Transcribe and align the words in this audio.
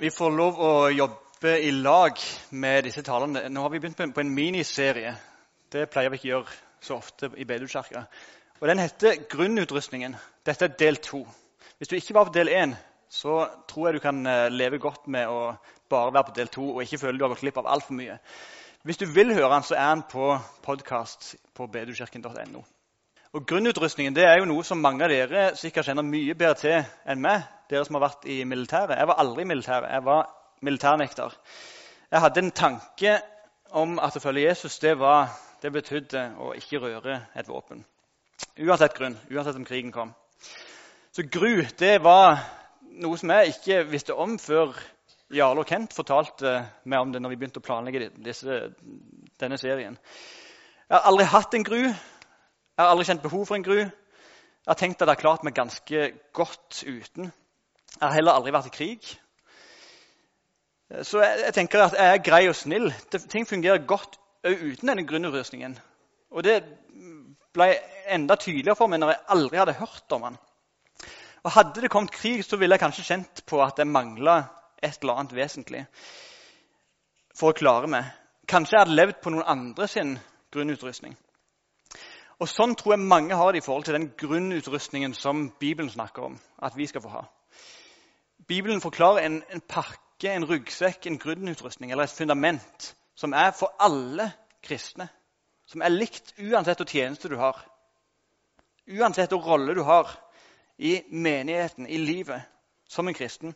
Vi 0.00 0.08
får 0.10 0.30
lov 0.32 0.60
å 0.64 0.68
jobbe 0.88 1.50
i 1.60 1.70
lag 1.76 2.16
med 2.56 2.86
disse 2.86 3.02
talene. 3.04 3.42
Nå 3.52 3.60
har 3.60 3.72
vi 3.74 3.82
begynt 3.82 3.98
på 4.14 4.22
en 4.22 4.30
miniserie. 4.32 5.10
Det 5.68 5.82
pleier 5.92 6.08
vi 6.08 6.16
ikke 6.16 6.28
å 6.28 6.30
gjøre 6.30 6.54
så 6.80 6.96
ofte 6.96 7.28
i 7.36 7.44
Bedehuskirka. 7.44 8.06
Og 8.60 8.68
Den 8.68 8.80
heter 8.80 9.18
'Grunnutrustningen'. 9.28 10.16
Dette 10.46 10.64
er 10.64 10.72
del 10.78 10.96
to. 10.96 11.20
Hvis 11.76 11.88
du 11.88 11.96
ikke 11.96 12.14
var 12.14 12.24
på 12.24 12.32
del 12.32 12.48
én, 12.48 12.74
så 13.10 13.46
tror 13.68 13.88
jeg 13.88 13.94
du 13.94 14.00
kan 14.00 14.26
eh, 14.26 14.48
leve 14.48 14.78
godt 14.78 15.06
med 15.06 15.28
å 15.28 15.52
bare 15.90 16.14
være 16.14 16.24
på 16.24 16.36
del 16.36 16.48
to 16.48 16.70
og 16.70 16.82
ikke 16.82 16.98
føle 16.98 17.18
du 17.18 17.24
har 17.24 17.34
gått 17.34 17.44
glipp 17.44 17.58
av 17.58 17.66
altfor 17.68 17.94
mye. 17.94 18.18
Hvis 18.82 18.96
du 18.96 19.06
vil 19.06 19.34
høre 19.34 19.54
den, 19.54 19.62
så 19.62 19.74
er 19.74 19.94
den 19.94 20.02
på 20.08 20.38
podkast 20.62 21.34
på 21.54 21.66
bedehuskirken.no. 21.66 22.64
Og 23.30 23.44
Grunnutrustningen 23.46 24.14
det 24.16 24.24
er 24.26 24.40
jo 24.40 24.46
noe 24.50 24.64
som 24.66 24.80
mange 24.82 25.04
av 25.06 25.12
dere 25.12 25.42
sikkert 25.58 25.86
kjenner 25.86 26.02
mye 26.02 26.34
bedre 26.34 26.56
til 26.58 27.12
enn 27.12 27.20
meg. 27.22 27.44
Dere 27.70 27.84
som 27.86 27.94
har 27.94 28.08
vært 28.08 28.26
i 28.26 28.40
militæret. 28.42 28.96
Jeg 28.98 29.06
var 29.06 29.20
aldri 29.22 29.44
i 29.44 29.50
militæret. 29.52 29.92
Jeg 29.92 30.04
var 30.08 30.32
militærnekter. 30.66 31.36
Jeg 32.10 32.24
hadde 32.24 32.42
en 32.42 32.50
tanke 32.50 33.12
om 33.70 34.00
at 34.02 34.18
å 34.18 34.24
følge 34.24 34.48
Jesus 34.48 34.80
det, 34.82 34.96
var, 34.98 35.30
det 35.62 35.70
betydde 35.70 36.24
å 36.42 36.50
ikke 36.58 36.82
røre 36.82 37.20
et 37.38 37.48
våpen. 37.48 37.84
Uansett 38.58 38.98
grunn, 38.98 39.14
uansett 39.30 39.62
om 39.62 39.68
krigen 39.68 39.94
kom. 39.94 40.10
Så 41.14 41.22
gru 41.30 41.62
det 41.78 42.00
var 42.02 42.40
noe 42.98 43.18
som 43.20 43.30
jeg 43.30 43.54
ikke 43.54 43.84
visste 43.92 44.18
om 44.18 44.40
før 44.42 44.74
Jarle 45.30 45.62
og 45.62 45.70
Kent 45.70 45.94
fortalte 45.94 46.56
meg 46.82 46.98
om 46.98 47.12
det 47.14 47.22
når 47.22 47.30
vi 47.30 47.38
begynte 47.44 47.62
å 47.62 47.68
planlegge 47.68 48.08
disse, 48.18 48.64
denne 49.38 49.58
serien. 49.62 49.94
Jeg 50.88 50.96
har 50.96 51.06
aldri 51.06 51.30
hatt 51.30 51.54
en 51.54 51.66
gru. 51.66 51.84
Jeg 52.80 52.86
har 52.86 52.94
aldri 52.94 53.04
kjent 53.10 53.20
behov 53.20 53.42
for 53.44 53.58
en 53.58 53.64
gru. 53.64 53.76
Jeg 53.76 54.70
har 54.70 54.76
tenkt 54.80 55.02
at 55.02 55.10
jeg 55.10 55.12
har 55.12 55.20
klart 55.20 55.42
meg 55.44 55.52
ganske 55.52 56.04
godt 56.32 56.78
uten. 56.88 57.26
Jeg 57.26 58.00
har 58.00 58.14
heller 58.14 58.38
aldri 58.38 58.54
vært 58.54 58.70
i 58.70 58.72
krig. 58.72 59.10
Så 61.04 61.20
jeg, 61.20 61.42
jeg 61.44 61.54
tenker 61.58 61.84
at 61.84 61.98
jeg 61.98 62.14
er 62.14 62.24
grei 62.24 62.40
og 62.48 62.56
snill. 62.56 62.88
Det, 63.12 63.20
ting 63.28 63.44
fungerer 63.44 63.84
godt 63.84 64.16
uten 64.48 64.94
denne 64.94 65.04
grunnutrustningen. 65.04 65.76
Og 66.32 66.48
det 66.48 66.56
ble 67.52 67.68
enda 68.16 68.40
tydeligere 68.40 68.80
for 68.80 68.88
meg 68.88 69.04
når 69.04 69.12
jeg 69.12 69.24
aldri 69.36 69.60
hadde 69.60 69.78
hørt 69.82 70.16
om 70.16 70.28
den. 70.30 70.42
Og 71.44 71.56
Hadde 71.58 71.84
det 71.84 71.92
kommet 71.92 72.16
krig, 72.16 72.40
så 72.48 72.56
ville 72.56 72.80
jeg 72.80 72.86
kanskje 72.86 73.08
kjent 73.12 73.44
på 73.44 73.60
at 73.60 73.76
jeg 73.76 73.92
mangla 73.92 74.38
et 74.80 75.02
eller 75.02 75.20
annet 75.20 75.36
vesentlig 75.36 75.84
for 77.36 77.52
å 77.52 77.60
klare 77.60 77.92
meg. 77.92 78.08
Kanskje 78.48 78.78
jeg 78.78 78.86
hadde 78.86 79.02
levd 79.02 79.20
på 79.20 79.36
noen 79.36 79.52
andre 79.60 79.96
sin 79.98 80.16
grunnutrustning. 80.48 81.20
Og 82.40 82.48
Sånn 82.48 82.72
tror 82.74 82.94
jeg 82.94 83.04
mange 83.04 83.36
har 83.36 83.52
det 83.52 83.60
i 83.60 83.64
forhold 83.64 83.84
til 83.84 83.98
den 83.98 84.12
grunnutrustningen 84.16 85.12
som 85.14 85.50
Bibelen 85.60 85.90
snakker 85.92 86.30
om 86.30 86.38
at 86.64 86.76
vi 86.76 86.86
skal 86.88 87.02
få 87.04 87.12
ha. 87.12 87.24
Bibelen 88.48 88.80
forklarer 88.80 89.26
en, 89.26 89.42
en 89.52 89.60
pakke, 89.60 90.32
en 90.32 90.46
ryggsekk, 90.48 91.06
en 91.06 91.18
grunnutrustning 91.20 91.92
eller 91.92 92.08
et 92.08 92.16
fundament 92.16 92.94
som 93.14 93.36
er 93.36 93.52
for 93.52 93.76
alle 93.78 94.30
kristne. 94.64 95.10
Som 95.68 95.84
er 95.84 95.92
likt 95.92 96.32
uansett 96.40 96.80
hvilken 96.80 96.96
tjeneste 96.96 97.28
du 97.28 97.36
har. 97.36 97.60
Uansett 98.88 99.30
hvilken 99.30 99.46
rolle 99.46 99.76
du 99.76 99.84
har 99.84 100.08
i 100.80 100.96
menigheten, 101.12 101.86
i 101.86 102.00
livet, 102.00 102.40
som 102.88 103.08
en 103.08 103.14
kristen. 103.14 103.54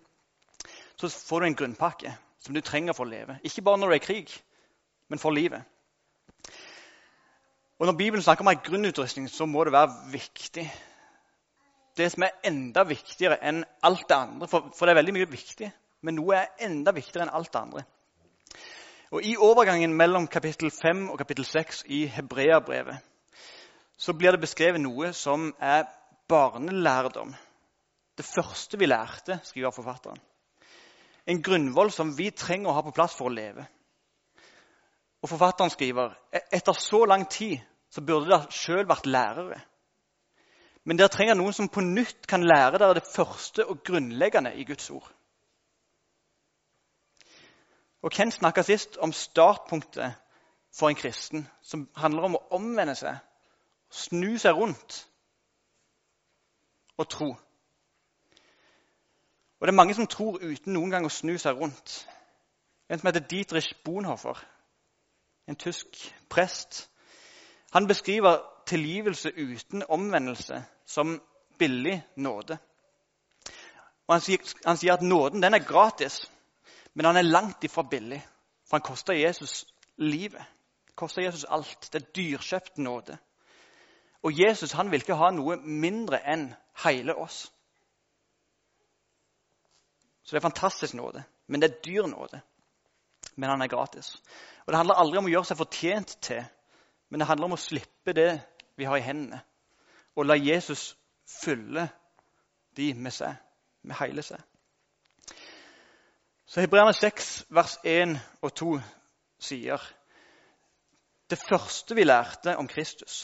Så 0.96 1.08
får 1.08 1.40
du 1.40 1.46
en 1.46 1.56
grunnpakke 1.56 2.12
som 2.38 2.54
du 2.54 2.60
trenger 2.60 2.92
for 2.92 3.08
å 3.08 3.10
leve. 3.16 3.40
Ikke 3.42 3.64
bare 3.64 3.80
når 3.80 3.88
du 3.88 3.96
er 3.96 4.02
i 4.02 4.08
krig, 4.12 4.34
men 5.08 5.18
for 5.18 5.32
livet. 5.32 5.64
Og 7.84 7.86
Når 7.86 7.96
Bibelen 7.96 8.22
snakker 8.22 8.44
om 8.44 8.48
en 8.48 8.60
grunnutrustning, 8.64 9.30
så 9.30 9.44
må 9.46 9.64
det 9.64 9.72
være 9.72 9.90
viktig. 10.12 10.62
Det 11.96 12.06
som 12.12 12.22
er 12.24 12.38
enda 12.48 12.80
viktigere 12.88 13.36
enn 13.44 13.58
alt 13.84 14.06
det 14.08 14.16
andre. 14.16 14.46
For, 14.48 14.70
for, 14.72 14.86
det 14.86 14.94
er 14.94 14.96
veldig 15.02 15.12
mye 15.12 15.26
viktig, 15.28 15.68
men 16.00 16.16
noe 16.16 16.38
er 16.38 16.64
enda 16.64 16.94
viktigere 16.96 17.26
enn 17.26 17.32
alt 17.36 17.50
det 17.52 17.60
andre. 17.60 17.82
Og 19.12 19.26
I 19.28 19.34
overgangen 19.36 19.92
mellom 19.92 20.24
kapittel 20.32 20.72
5 20.72 21.10
og 21.10 21.20
kapittel 21.20 21.44
6 21.44 21.82
i 21.92 22.06
Hebreabrevet 22.14 23.04
så 24.00 24.16
blir 24.16 24.32
det 24.32 24.40
beskrevet 24.46 24.80
noe 24.80 25.12
som 25.12 25.50
er 25.60 25.84
barnelærdom. 26.32 27.36
Det 28.16 28.24
første 28.24 28.80
vi 28.80 28.88
lærte, 28.88 29.42
skriver 29.44 29.76
forfatteren. 29.76 30.24
En 31.28 31.44
grunnvoll 31.44 31.92
som 31.92 32.16
vi 32.16 32.30
trenger 32.32 32.72
å 32.72 32.78
ha 32.80 32.86
på 32.88 32.96
plass 32.96 33.12
for 33.20 33.28
å 33.28 33.36
leve. 33.36 33.68
Og 35.20 35.28
Forfatteren 35.28 35.76
skriver 35.76 36.16
«E-, 36.32 36.46
etter 36.48 36.72
så 36.72 37.04
lang 37.04 37.28
tid 37.28 37.60
så 37.94 38.02
burde 38.02 38.26
dere 38.26 38.50
sjøl 38.50 38.88
vært 38.90 39.06
lærere. 39.06 39.60
Men 40.84 40.98
dere 40.98 41.12
trenger 41.14 41.38
noen 41.38 41.54
som 41.54 41.70
på 41.70 41.84
nytt 41.84 42.26
kan 42.28 42.42
lære 42.42 42.80
dere 42.80 42.96
det 42.98 43.06
første 43.06 43.66
og 43.70 43.84
grunnleggende 43.86 44.54
i 44.58 44.64
Guds 44.66 44.90
ord. 44.90 45.06
Og 48.02 48.12
Ken 48.12 48.32
snakka 48.34 48.64
sist 48.66 48.98
om 49.00 49.14
startpunktet 49.16 50.18
for 50.74 50.90
en 50.90 50.98
kristen, 50.98 51.46
som 51.62 51.86
handler 51.96 52.26
om 52.26 52.34
å 52.36 52.42
omvende 52.58 52.96
seg, 52.98 53.16
snu 53.88 54.34
seg 54.42 54.58
rundt 54.58 54.98
og 56.98 57.08
tro. 57.08 57.28
Og 59.60 59.66
Det 59.66 59.72
er 59.72 59.78
mange 59.78 59.94
som 59.94 60.10
tror 60.10 60.42
uten 60.42 60.74
noen 60.74 60.90
gang 60.90 61.06
å 61.06 61.14
snu 61.14 61.38
seg 61.38 61.56
rundt. 61.56 61.94
En 62.90 62.98
som 62.98 63.06
heter 63.08 63.24
Dietrich 63.24 63.70
Bonhoeffer, 63.84 64.42
en 65.48 65.56
tysk 65.56 65.96
prest. 66.28 66.90
Han 67.74 67.86
beskriver 67.86 68.38
tilgivelse 68.66 69.32
uten 69.36 69.82
omvendelse 69.88 70.64
som 70.86 71.22
billig 71.58 72.02
nåde. 72.16 72.58
Og 74.06 74.14
han 74.14 74.20
sier, 74.20 74.38
han 74.66 74.78
sier 74.78 74.94
at 74.94 75.02
nåden 75.02 75.42
den 75.42 75.54
er 75.54 75.64
gratis, 75.64 76.30
men 76.94 77.06
han 77.08 77.16
er 77.16 77.26
langt 77.26 77.64
ifra 77.64 77.82
billig. 77.82 78.20
For 78.68 78.76
han 78.76 78.86
koster 78.86 79.14
Jesus 79.14 79.66
livet. 79.96 80.44
Koster 80.94 81.22
Jesus 81.22 81.44
alt. 81.44 81.88
Det 81.92 82.02
er 82.02 82.12
dyrkjøpt 82.16 82.78
nåde. 82.78 83.18
Og 84.22 84.46
Jesus 84.46 84.72
han 84.72 84.90
vil 84.90 85.02
ikke 85.02 85.18
ha 85.18 85.30
noe 85.34 85.56
mindre 85.56 86.22
enn 86.30 86.52
hele 86.84 87.16
oss. 87.16 87.50
Så 90.22 90.32
det 90.32 90.40
er 90.40 90.48
fantastisk 90.48 90.94
nåde, 90.94 91.24
men 91.46 91.60
det 91.60 91.70
er 91.70 91.80
dyr 91.84 92.06
nåde. 92.06 92.40
Men 93.36 93.50
han 93.50 93.62
er 93.62 93.68
gratis. 93.68 94.22
Og 94.66 94.72
Det 94.72 94.76
handler 94.76 94.94
aldri 94.94 95.18
om 95.18 95.26
å 95.26 95.32
gjøre 95.32 95.44
seg 95.50 95.58
fortjent 95.58 96.16
til, 96.22 96.44
men 97.14 97.20
det 97.20 97.26
handler 97.28 97.46
om 97.46 97.52
å 97.54 97.62
slippe 97.62 98.10
det 98.10 98.40
vi 98.74 98.88
har 98.90 98.98
i 98.98 99.04
hendene, 99.06 99.36
og 100.18 100.26
la 100.26 100.34
Jesus 100.34 100.96
fylle 101.30 101.84
de 102.74 102.88
med 102.98 103.14
seg, 103.14 103.36
med 103.86 103.94
hele 104.00 104.22
seg. 104.26 104.40
Så 106.50 106.64
Hebreerne 106.64 106.90
6, 106.90 107.28
vers 107.54 107.76
1 107.86 108.16
og 108.42 108.50
2 108.58 108.72
sier 109.46 109.84
det 111.30 111.38
første 111.38 111.94
vi 111.94 112.02
lærte 112.02 112.56
om 112.58 112.66
Kristus, 112.66 113.20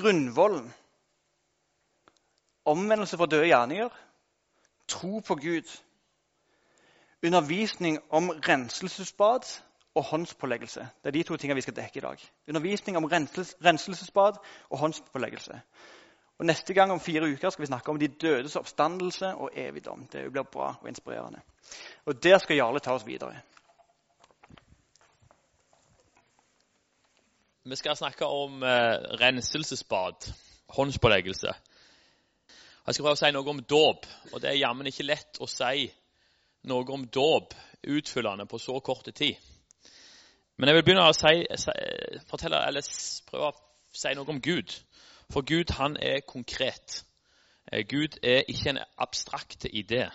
grunnvollen, 0.00 0.72
omvendelse 2.64 3.20
fra 3.20 3.28
døde 3.28 3.52
gjerninger, 3.52 3.92
tro 4.88 5.20
på 5.20 5.36
Gud, 5.44 5.76
undervisning 7.20 8.00
om 8.08 8.32
renselsesbad 8.48 9.44
og 9.94 10.04
håndspåleggelse. 10.04 10.80
Det 10.80 11.06
er 11.06 11.10
de 11.10 11.22
to 11.22 11.36
tingene 11.36 11.54
vi 11.54 11.64
skal 11.66 11.76
dekke 11.76 11.98
i 11.98 12.02
dag. 12.02 12.22
Undervisning 12.48 12.96
om 12.96 13.04
renselsesbad 13.04 14.38
og 14.70 14.78
håndspåleggelse. 14.78 15.60
Og 16.38 16.46
Neste 16.46 16.74
gang 16.74 16.92
om 16.92 17.00
fire 17.00 17.30
uker 17.30 17.50
skal 17.50 17.62
vi 17.62 17.66
snakke 17.66 17.90
om 17.90 17.98
de 17.98 18.08
dødes 18.08 18.56
oppstandelse 18.56 19.34
og 19.34 19.50
evigdom. 19.54 20.06
Det 20.12 20.32
blir 20.32 20.42
bra 20.42 20.74
og 20.80 20.88
inspirerende. 20.88 21.40
Og 22.06 22.22
Der 22.22 22.38
skal 22.38 22.56
Jarle 22.56 22.80
ta 22.80 22.92
oss 22.92 23.06
videre. 23.06 23.40
Vi 27.64 27.76
skal 27.76 27.96
snakke 27.96 28.26
om 28.26 28.62
eh, 28.62 28.98
renselsesbad, 29.20 30.32
håndspåleggelse. 30.68 31.52
Jeg 32.86 32.94
skal 32.94 33.02
prøve 33.04 33.16
å 33.16 33.20
si 33.22 33.30
noe 33.32 33.50
om 33.50 33.62
dåp. 33.62 34.06
Og 34.32 34.42
det 34.42 34.50
er 34.50 34.58
jammen 34.58 34.90
ikke 34.90 35.06
lett 35.06 35.40
å 35.40 35.48
si 35.48 35.86
noe 36.68 36.92
om 36.92 37.06
dåp 37.06 37.54
utfyllende 37.88 38.46
på 38.46 38.58
så 38.58 38.80
kort 38.80 39.08
tid. 39.14 39.53
Men 40.56 40.68
jeg 40.68 40.76
vil 40.76 40.84
begynne 40.86 41.06
å 41.08 41.14
si, 41.16 41.42
fortelle, 42.30 42.60
eller 42.68 42.86
prøve 43.26 43.48
å 43.50 43.54
si 43.94 44.12
noe 44.14 44.30
om 44.30 44.40
Gud. 44.42 44.70
For 45.32 45.46
Gud 45.46 45.72
han 45.78 45.96
er 45.98 46.22
konkret. 46.26 47.00
Eh, 47.72 47.82
Gud 47.88 48.20
er 48.22 48.46
ikke 48.48 48.74
en 48.74 48.84
abstrakt 49.02 49.66
idé, 49.66 50.06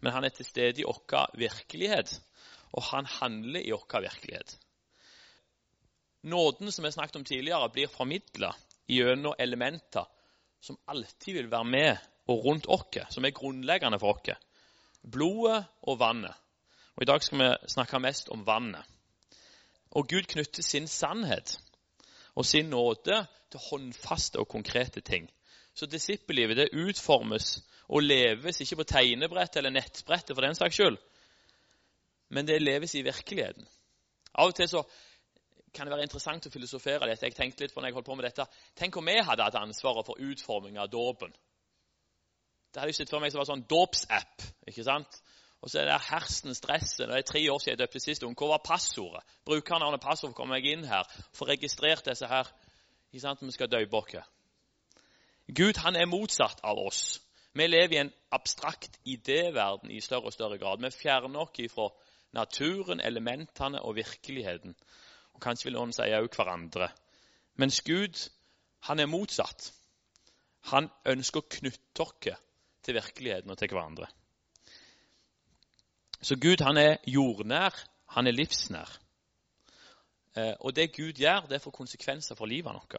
men 0.00 0.12
han 0.12 0.24
er 0.24 0.34
til 0.34 0.46
stede 0.48 0.82
i 0.82 0.88
vår 0.88 1.36
virkelighet, 1.40 2.18
og 2.74 2.82
han 2.90 3.08
handler 3.08 3.64
i 3.64 3.72
vår 3.72 4.04
virkelighet. 4.04 4.58
Nåden 6.24 6.72
som 6.72 6.84
vi 6.84 6.90
snakket 6.90 7.16
om 7.16 7.24
tidligere, 7.24 7.70
blir 7.72 7.88
formidla 7.92 8.52
gjennom 8.88 9.34
elementer 9.38 10.04
som 10.60 10.78
alltid 10.88 11.34
vil 11.34 11.50
være 11.50 11.64
med 11.64 11.96
og 12.28 12.44
rundt 12.44 12.66
oss, 12.68 13.12
som 13.12 13.24
er 13.24 13.36
grunnleggende 13.36 14.00
for 14.00 14.16
oss. 14.16 14.40
Blodet 15.04 15.64
og 15.82 15.98
vannet. 16.00 16.32
Og 16.96 17.02
I 17.02 17.08
dag 17.10 17.22
skal 17.22 17.38
vi 17.38 17.48
snakke 17.68 18.00
mest 18.00 18.28
om 18.32 18.46
vannet. 18.46 18.93
Og 19.94 20.08
Gud 20.10 20.26
knytter 20.30 20.62
sin 20.62 20.88
sannhet 20.90 21.56
og 22.34 22.46
sin 22.46 22.70
nåde 22.70 23.26
til 23.50 23.60
håndfaste 23.70 24.38
og 24.42 24.48
konkrete 24.48 25.00
ting. 25.00 25.30
Så 25.74 25.86
disippellivet 25.86 26.56
det 26.56 26.74
utformes 26.74 27.60
og 27.88 28.02
leves 28.02 28.60
ikke 28.60 28.76
på 28.76 28.88
tegnebrett 28.90 29.56
eller 29.56 29.70
nettbrettet, 29.70 30.34
for 30.34 30.42
den 30.42 30.54
saks 30.54 30.74
skyld, 30.74 30.98
men 32.28 32.46
det 32.46 32.62
leves 32.62 32.94
i 32.94 33.02
virkeligheten. 33.02 33.66
Av 34.34 34.50
og 34.50 34.54
til 34.54 34.68
så 34.68 34.82
kan 35.74 35.86
det 35.86 35.94
være 35.94 36.06
interessant 36.06 36.46
å 36.46 36.50
filosofere 36.50 37.08
dette. 37.10 37.26
Jeg 37.26 37.36
tenkte 37.36 37.64
litt 37.64 37.74
på 37.74 37.82
når 37.82 37.90
jeg 37.90 37.96
holdt 37.98 38.08
på 38.08 38.16
med 38.18 38.26
dette. 38.28 38.46
Tenk 38.78 38.96
om 38.96 39.10
vi 39.10 39.18
hadde 39.18 39.46
hatt 39.46 39.58
ansvaret 39.58 40.06
for 40.06 40.22
utforming 40.22 40.78
av 40.78 40.90
dåpen. 40.90 41.34
Det 42.70 42.80
hadde 42.80 42.90
jeg 42.94 43.02
sett 43.02 43.12
for 43.14 43.22
meg 43.22 43.34
som 43.34 43.42
en 43.42 43.50
sånn 43.52 43.66
dåpsapp. 43.70 44.46
ikke 44.70 44.86
sant? 44.86 45.20
Og 45.64 45.70
så 45.70 45.80
er 45.80 45.88
det 45.88 46.00
hersens 46.10 46.58
stresset. 46.60 47.08
Det 47.08 47.16
er 47.16 47.22
tre 47.24 47.40
år 47.52 47.58
siden 47.58 47.72
jeg 47.72 47.78
døpte 47.78 48.00
sist 48.00 48.24
ung. 48.26 48.34
Hvor 48.36 48.50
var 48.52 48.60
passordet? 48.64 49.22
Brukernavnet 49.48 50.02
for 50.04 50.28
å 50.28 50.36
komme 50.36 50.58
meg 50.58 50.66
inn 50.68 50.82
her. 50.84 51.08
Få 51.32 51.46
registrert 51.48 52.04
disse 52.04 52.28
her. 52.28 52.50
Ikke 53.08 53.22
sant? 53.22 53.40
Vi 53.40 53.54
skal 53.54 53.70
døpe 53.72 53.96
oss. 53.96 54.18
Gud 55.56 55.80
han 55.80 55.96
er 55.96 56.10
motsatt 56.10 56.60
av 56.64 56.76
oss. 56.82 57.22
Vi 57.56 57.64
lever 57.64 57.96
i 57.96 58.00
en 58.02 58.12
abstrakt 58.36 58.98
idéverden 59.08 59.88
i 59.90 60.02
større 60.04 60.28
og 60.28 60.36
større 60.36 60.58
grad. 60.60 60.82
Vi 60.84 60.90
fjerner 60.90 61.40
oss 61.40 61.72
fra 61.72 61.88
naturen, 62.36 63.00
elementene 63.00 63.80
og 63.80 63.96
virkeligheten. 63.96 64.74
Og 65.32 65.40
Kanskje 65.40 65.70
vil 65.70 65.78
noen 65.78 65.94
si 65.96 66.10
også 66.12 66.42
hverandre. 66.42 66.90
Mens 67.56 67.80
Gud 67.86 68.20
han 68.84 69.00
er 69.00 69.08
motsatt. 69.08 69.70
Han 70.74 70.90
ønsker 71.08 71.40
å 71.40 71.48
knytte 71.56 72.04
oss 72.04 72.44
til 72.84 73.00
virkeligheten 73.00 73.50
og 73.50 73.56
til 73.56 73.72
hverandre. 73.72 74.10
Så 76.24 76.36
Gud 76.40 76.62
han 76.64 76.78
er 76.80 76.96
jordnær, 77.06 77.74
han 78.16 78.26
er 78.26 78.32
livsnær. 78.32 78.88
Eh, 80.36 80.54
og 80.60 80.72
det 80.76 80.94
Gud 80.96 81.20
gjør, 81.20 81.44
det 81.50 81.60
får 81.60 81.74
konsekvenser 81.76 82.34
for 82.38 82.48
livet 82.48 82.72
vårt. 82.72 82.96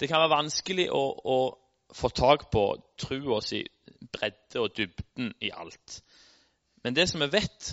Det 0.00 0.08
kan 0.08 0.20
være 0.20 0.34
vanskelig 0.36 0.90
å, 0.92 1.00
å 1.24 1.38
få 1.96 2.12
tak 2.12 2.50
på 2.52 2.66
trua 3.00 3.40
si 3.40 3.62
bredde 4.12 4.60
og 4.60 4.76
dybden 4.76 5.32
i 5.40 5.50
alt. 5.54 6.02
Men 6.84 6.94
det 6.94 7.08
som 7.08 7.24
vi 7.24 7.32
vet, 7.32 7.72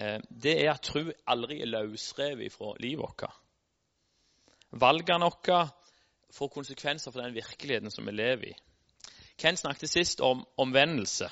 eh, 0.00 0.18
det 0.30 0.56
er 0.64 0.72
at 0.72 0.88
tro 0.88 1.04
aldri 1.28 1.60
er 1.60 1.72
løsrevet 1.74 2.56
fra 2.56 2.72
livet 2.80 3.04
vårt. 3.04 3.28
Valgene 4.80 5.28
våre 5.28 5.66
får 6.34 6.56
konsekvenser 6.56 7.12
for 7.12 7.20
den 7.20 7.36
virkeligheten 7.36 7.92
som 7.92 8.08
vi 8.08 8.16
lever 8.16 8.54
i. 8.54 8.60
Ken 9.38 9.60
snakket 9.60 9.92
sist 9.92 10.24
om 10.24 10.46
omvendelse. 10.56 11.28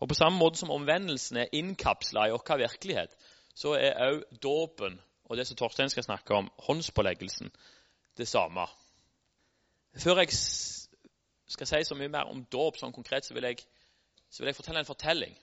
Og 0.00 0.08
På 0.08 0.14
samme 0.14 0.38
måte 0.38 0.58
som 0.58 0.70
omvendelsen 0.70 1.36
er 1.36 1.52
innkapsla 1.52 2.28
i 2.28 2.30
vår 2.30 2.58
virkelighet, 2.58 3.14
så 3.54 3.74
er 3.74 3.98
òg 3.98 4.22
dåpen 4.42 5.00
og 5.28 5.36
det 5.36 5.46
som 5.46 5.56
Torstein 5.56 5.90
skal 5.90 6.02
snakke 6.02 6.34
om, 6.34 6.50
håndspåleggelsen, 6.58 7.50
det 8.16 8.28
samme. 8.28 8.64
Før 9.98 10.22
jeg 10.22 10.32
skal 11.48 11.66
si 11.66 11.82
så 11.84 11.96
mye 11.98 12.08
mer 12.12 12.30
om 12.32 12.44
dåp 12.52 12.78
sånn 12.80 12.94
konkret, 12.96 13.26
så 13.26 13.34
vil, 13.36 13.44
jeg, 13.44 13.60
så 14.30 14.42
vil, 14.42 14.50
jeg, 14.52 14.56
fortelle 14.56 14.80
en 14.80 14.88
fortelling. 14.88 15.36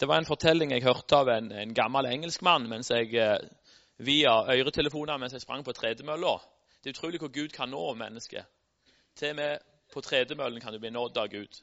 Det 0.00 0.08
var 0.08 0.20
en 0.20 0.28
fortelling 0.28 0.72
jeg 0.72 0.84
hørte 0.84 1.16
av 1.16 1.28
en, 1.32 1.50
en 1.52 1.74
gammel 1.76 2.08
engelskmann 2.10 2.68
mens 2.68 2.92
jeg, 2.92 3.14
eh, 3.16 3.38
via 4.00 4.32
øretelefoner 4.52 5.20
mens 5.20 5.36
jeg 5.36 5.44
sprang 5.44 5.64
på 5.64 5.76
tredemølla. 5.76 6.36
Det 6.80 6.90
er 6.90 6.96
utrolig 6.96 7.20
hvor 7.20 7.32
Gud 7.32 7.52
kan 7.52 7.72
nå 7.72 7.82
mennesket. 7.94 8.48
Til 9.16 9.34
og 9.34 9.40
med 9.40 9.58
på 9.92 10.00
tredemøllen 10.00 10.60
kan 10.60 10.72
du 10.72 10.80
bli 10.80 10.92
nådd 10.92 11.18
av 11.20 11.28
Gud. 11.32 11.60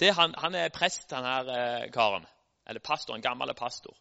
Han, 0.00 0.34
han, 0.38 0.54
er 0.54 0.72
prest, 0.74 1.10
han 1.12 1.24
her 1.24 1.50
eh, 1.54 1.90
karen. 1.92 2.26
Eller 2.66 2.80
pastor, 2.80 3.14
en 3.14 3.22
gammel 3.22 3.54
pastor. 3.54 3.94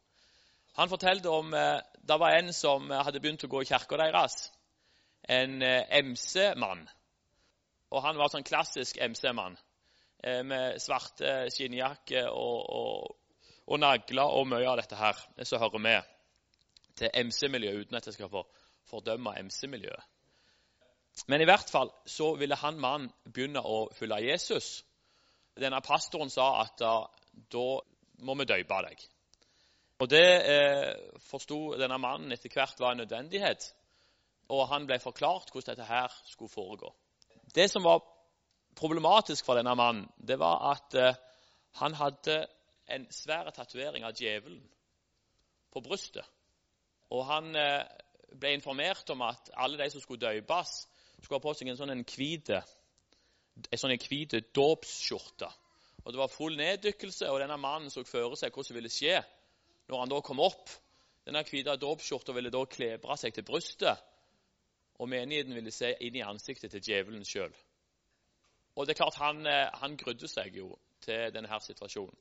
Han 0.74 0.90
fortalte 0.90 1.30
om 1.30 1.54
eh, 1.54 1.80
det 2.02 2.20
var 2.20 2.38
en 2.38 2.54
som 2.54 2.90
hadde 2.90 3.20
begynt 3.22 3.44
å 3.46 3.52
gå 3.52 3.62
i 3.62 3.68
kirka 3.70 3.98
deres. 4.00 4.50
En 5.30 5.62
eh, 5.62 5.86
MC-mann. 6.02 6.88
Og 7.94 8.02
han 8.02 8.18
var 8.18 8.32
sånn 8.34 8.48
klassisk 8.48 8.98
MC-mann. 8.98 9.58
Eh, 10.24 10.42
med 10.48 10.80
svarte 10.82 11.52
skinnjakke 11.54 12.26
og, 12.32 12.58
og, 12.74 13.44
og, 13.68 13.80
nagler 13.80 14.38
og 14.40 14.48
mye 14.50 14.70
av 14.72 14.80
dette 14.82 14.98
her. 14.98 15.20
Som 15.44 15.62
hører 15.62 15.84
med 15.84 16.10
til 16.98 17.14
MC-miljøet, 17.28 17.86
uten 17.86 18.00
at 18.00 18.08
jeg 18.10 18.18
skal 18.18 18.32
få 18.34 18.46
fordømme 18.90 19.36
MC-miljøet. 19.46 20.10
Men 21.30 21.44
i 21.44 21.46
hvert 21.46 21.70
fall 21.70 21.92
så 22.10 22.32
ville 22.40 22.58
han 22.58 22.82
mannen 22.82 23.12
begynne 23.30 23.62
å 23.62 23.86
følge 23.94 24.24
Jesus. 24.26 24.80
Denne 25.60 25.82
pastoren 25.86 26.32
sa 26.34 26.48
at 26.64 26.80
da, 26.80 27.66
må 28.24 28.36
vi 28.40 28.48
døpe 28.50 28.80
deg. 28.88 29.04
Og 30.02 30.10
Det 30.10 30.26
eh, 30.26 31.20
forsto 31.30 31.76
denne 31.80 32.00
mannen 32.02 32.34
etter 32.34 32.52
hvert 32.52 32.80
var 32.82 32.94
en 32.94 33.04
nødvendighet, 33.04 33.70
og 34.52 34.68
han 34.72 34.88
ble 34.90 34.98
forklart 35.00 35.54
hvordan 35.54 35.76
dette 35.76 35.88
her 35.88 36.12
skulle 36.28 36.52
foregå. 36.52 36.90
Det 37.56 37.70
som 37.72 37.86
var 37.86 38.02
problematisk 38.76 39.46
for 39.46 39.56
denne 39.56 39.76
mannen, 39.78 40.08
det 40.18 40.40
var 40.42 40.74
at 40.74 40.98
eh, 41.00 41.20
han 41.80 41.94
hadde 41.94 42.42
en 42.92 43.06
svær 43.14 43.50
tatovering 43.56 44.04
av 44.06 44.18
djevelen 44.18 44.62
på 45.72 45.82
brystet. 45.82 46.26
Og 47.14 47.26
han 47.30 47.54
eh, 47.56 47.86
ble 48.34 48.56
informert 48.58 49.10
om 49.14 49.22
at 49.26 49.54
alle 49.56 49.80
de 49.80 49.90
som 49.94 50.02
skulle 50.02 50.26
døpes, 50.26 50.74
skulle 51.22 51.40
ha 51.40 51.46
på 51.46 51.54
seg 51.56 51.70
en 51.72 51.80
sånn 51.80 51.94
en 51.94 52.08
en 53.56 53.80
sånn 53.80 53.96
hvit 54.02 54.36
dåpsskjorte. 54.56 55.50
Og 56.04 56.12
Det 56.12 56.20
var 56.20 56.32
full 56.32 56.58
neddykkelse, 56.60 57.30
og 57.32 57.40
denne 57.40 57.58
mannen 57.58 57.92
så 57.92 58.04
for 58.04 58.36
seg 58.36 58.52
hvordan 58.52 58.74
det 58.74 58.80
ville 58.82 58.92
skje 58.92 59.20
når 59.88 60.00
han 60.00 60.12
da 60.12 60.22
kom 60.22 60.42
opp. 60.44 60.72
Denne 61.24 61.44
hvite 61.48 61.78
dåpsskjorta 61.80 62.36
ville 62.36 62.52
da 62.52 62.66
klebre 62.68 63.18
seg 63.20 63.36
til 63.36 63.46
brystet, 63.48 64.02
og 65.00 65.10
menigheten 65.10 65.56
ville 65.56 65.72
se 65.72 65.94
inn 66.04 66.18
i 66.20 66.26
ansiktet 66.26 66.72
til 66.72 66.84
djevelen 66.84 67.24
sjøl. 67.28 67.54
Og 68.76 68.88
det 68.88 68.94
er 68.94 69.02
klart, 69.04 69.20
han, 69.22 69.46
eh, 69.48 69.70
han 69.80 69.98
grudde 69.98 70.28
seg 70.28 70.56
jo 70.58 70.74
til 71.02 71.32
denne 71.34 71.60
situasjonen. 71.62 72.18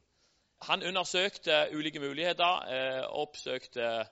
Han 0.69 0.83
undersøkte 0.87 1.69
ulike 1.75 1.99
muligheter, 1.99 2.67
eh, 2.71 3.05
oppsøkte 3.09 4.07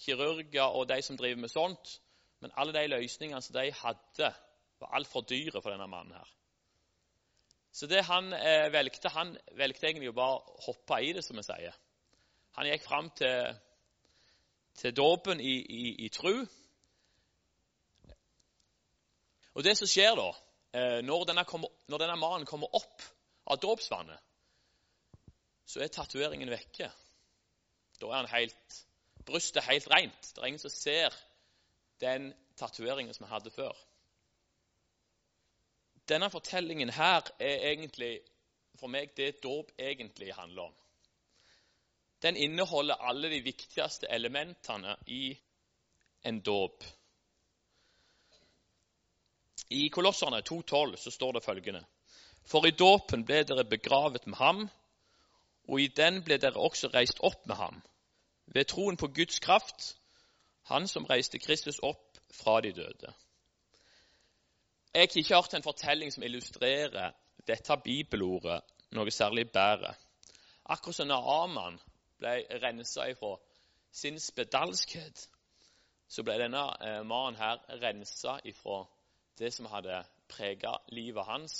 kirurger 0.00 0.62
og 0.62 0.88
de 0.88 1.02
som 1.02 1.16
driver 1.16 1.40
med 1.40 1.52
sånt. 1.52 2.00
Men 2.40 2.52
alle 2.56 2.72
de 2.72 2.86
løsningene 2.88 3.42
som 3.42 3.54
de 3.54 3.72
hadde, 3.72 4.34
var 4.80 4.94
altfor 4.96 5.20
dyre 5.20 5.60
for 5.60 5.70
denne 5.70 5.86
mannen. 5.86 6.12
her. 6.12 6.39
Så 7.72 7.86
det 7.86 8.02
han 8.08 8.32
eh, 8.34 8.66
velgte, 8.72 9.12
han 9.14 9.36
velgte 9.58 9.86
egentlig 9.86 10.10
å 10.10 10.16
bare 10.16 10.56
hoppe 10.66 10.98
i 11.06 11.12
det, 11.14 11.22
som 11.24 11.38
vi 11.38 11.44
sier. 11.46 11.76
Han 12.58 12.66
gikk 12.66 12.82
fram 12.82 13.10
til, 13.18 13.60
til 14.80 14.94
dåpen 14.96 15.40
i, 15.40 15.54
i, 15.62 15.84
i 16.06 16.08
tru. 16.12 16.42
Og 19.54 19.66
det 19.66 19.76
som 19.78 19.90
skjer 19.90 20.16
da, 20.18 20.28
eh, 20.74 20.98
når 21.06 21.28
denne, 21.30 21.46
kommer, 21.46 21.70
når 21.90 22.02
denne 22.02 22.18
mannen 22.18 22.48
kommer 22.48 22.74
opp 22.74 23.06
av 23.50 23.62
dåpsvannet, 23.62 24.26
så 25.70 25.82
er 25.82 25.94
tatoveringen 25.94 26.50
vekke. 26.50 26.90
Da 28.00 28.10
er 28.10 28.18
han 28.18 28.32
helt, 28.32 28.80
brystet 29.26 29.66
helt 29.68 29.86
rent. 29.92 30.32
Det 30.34 30.42
er 30.42 30.50
ingen 30.50 30.62
som 30.62 30.72
ser 30.74 31.14
den 32.02 32.32
tatoveringen 32.58 33.14
som 33.14 33.28
han 33.28 33.36
hadde 33.36 33.54
før. 33.54 33.76
Denne 36.10 36.30
fortellingen 36.30 36.90
her 36.90 37.22
er 37.38 37.70
egentlig 37.70 38.20
for 38.80 38.90
meg 38.90 39.12
det 39.16 39.42
dåp 39.44 39.70
egentlig 39.78 40.32
handler 40.34 40.70
om. 40.70 40.74
Den 42.22 42.36
inneholder 42.36 43.00
alle 43.08 43.30
de 43.32 43.40
viktigste 43.44 44.08
elementene 44.10 44.96
i 45.06 45.38
en 46.24 46.40
dåp. 46.40 46.84
I 49.70 49.88
Kolosserne 49.88 50.42
2,12 50.42 50.96
så 50.96 51.10
står 51.10 51.32
det 51.32 51.44
følgende.: 51.44 51.84
For 52.44 52.66
i 52.66 52.74
dåpen 52.74 53.24
ble 53.24 53.44
dere 53.44 53.64
begravet 53.64 54.26
med 54.26 54.36
ham, 54.36 54.68
og 55.68 55.80
i 55.80 55.86
den 55.86 56.24
ble 56.24 56.40
dere 56.42 56.58
også 56.58 56.90
reist 56.94 57.20
opp 57.20 57.46
med 57.46 57.56
ham, 57.56 57.82
ved 58.46 58.64
troen 58.64 58.96
på 58.96 59.06
Guds 59.06 59.38
kraft, 59.38 59.96
han 60.62 60.88
som 60.88 61.06
reiste 61.06 61.38
Kristus 61.38 61.78
opp 61.82 62.18
fra 62.34 62.60
de 62.60 62.72
døde. 62.72 63.14
Jeg 64.94 65.00
har 65.00 65.16
ikke 65.16 65.34
hørt 65.34 65.52
en 65.54 65.62
fortelling 65.62 66.10
som 66.10 66.22
illustrerer 66.26 67.12
dette 67.46 67.74
bibelordet 67.84 68.56
noe 68.98 69.12
særlig 69.14 69.44
bedre. 69.54 69.92
Akkurat 70.66 70.96
som 70.96 71.06
Naaman 71.06 71.76
ble 72.18 72.32
rensa 72.64 73.06
ifra 73.12 73.36
sin 73.94 74.18
spedalskhet, 74.18 75.28
så 76.10 76.24
ble 76.26 76.34
denne 76.42 76.64
eh, 76.82 77.04
mannen 77.06 77.38
her 77.38 77.62
rensa 77.84 78.40
ifra 78.50 78.80
det 79.38 79.52
som 79.54 79.68
hadde 79.70 80.00
prega 80.30 80.74
livet 80.90 81.26
hans, 81.28 81.54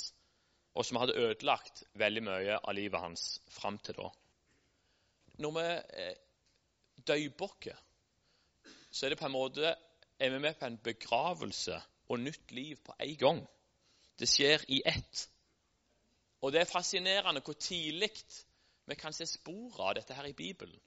og 0.75 0.87
som 0.87 0.99
hadde 0.99 1.15
ødelagt 1.23 1.85
veldig 2.03 2.25
mye 2.27 2.59
av 2.59 2.75
livet 2.75 2.99
hans 2.99 3.29
fram 3.55 3.79
til 3.79 3.95
da. 4.01 4.11
Når 5.39 5.55
vi 5.55 5.69
eh, 6.03 6.19
oss, 7.47 7.79
så 8.91 9.07
er 9.07 9.15
det 9.15 9.23
på 9.23 9.31
en 9.31 9.39
måte 9.39 9.71
er 10.19 10.35
vi 10.35 10.43
med 10.43 10.59
på 10.59 10.67
en 10.67 10.83
begravelse 10.83 11.79
og 12.11 12.21
nytt 12.21 12.53
liv 12.53 12.77
på 12.85 12.95
en 13.01 13.17
gang. 13.17 13.41
Det 14.19 14.29
skjer 14.29 14.65
i 14.69 14.83
ett. 14.87 15.29
Og 16.41 16.53
det 16.53 16.61
er 16.61 16.73
fascinerende 16.73 17.43
hvor 17.45 17.55
tidlig 17.55 18.11
vi 18.87 18.95
kan 18.99 19.15
se 19.15 19.27
spor 19.27 19.81
av 19.81 19.95
dette 19.95 20.15
her 20.15 20.27
i 20.27 20.37
Bibelen. 20.37 20.81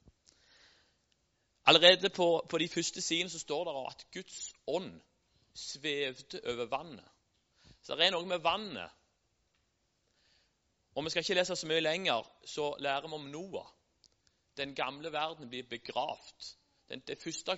Allerede 1.65 2.09
på, 2.09 2.45
på 2.49 2.57
de 2.57 2.67
første 2.67 3.01
sidene 3.01 3.29
så 3.29 3.39
står 3.39 3.63
det 3.63 3.75
at 3.87 4.07
Guds 4.11 4.53
ånd 4.67 5.01
svevde 5.53 6.41
over 6.51 6.65
vannet. 6.65 7.09
Så 7.83 7.95
det 7.95 8.07
er 8.07 8.11
noe 8.15 8.27
med 8.27 8.43
vannet. 8.43 8.89
Og 10.95 11.03
Vi 11.03 11.09
skal 11.09 11.23
ikke 11.23 11.39
lese 11.39 11.55
så 11.55 11.67
mye 11.67 11.81
lenger, 11.81 12.27
så 12.45 12.75
lærer 12.79 13.07
vi 13.07 13.13
om 13.13 13.31
Noah. 13.31 13.69
Den 14.57 14.75
gamle 14.75 15.11
verden 15.11 15.49
blir 15.49 15.63
begravd. 15.69 16.51
Den, 16.89 17.01
første, 17.23 17.57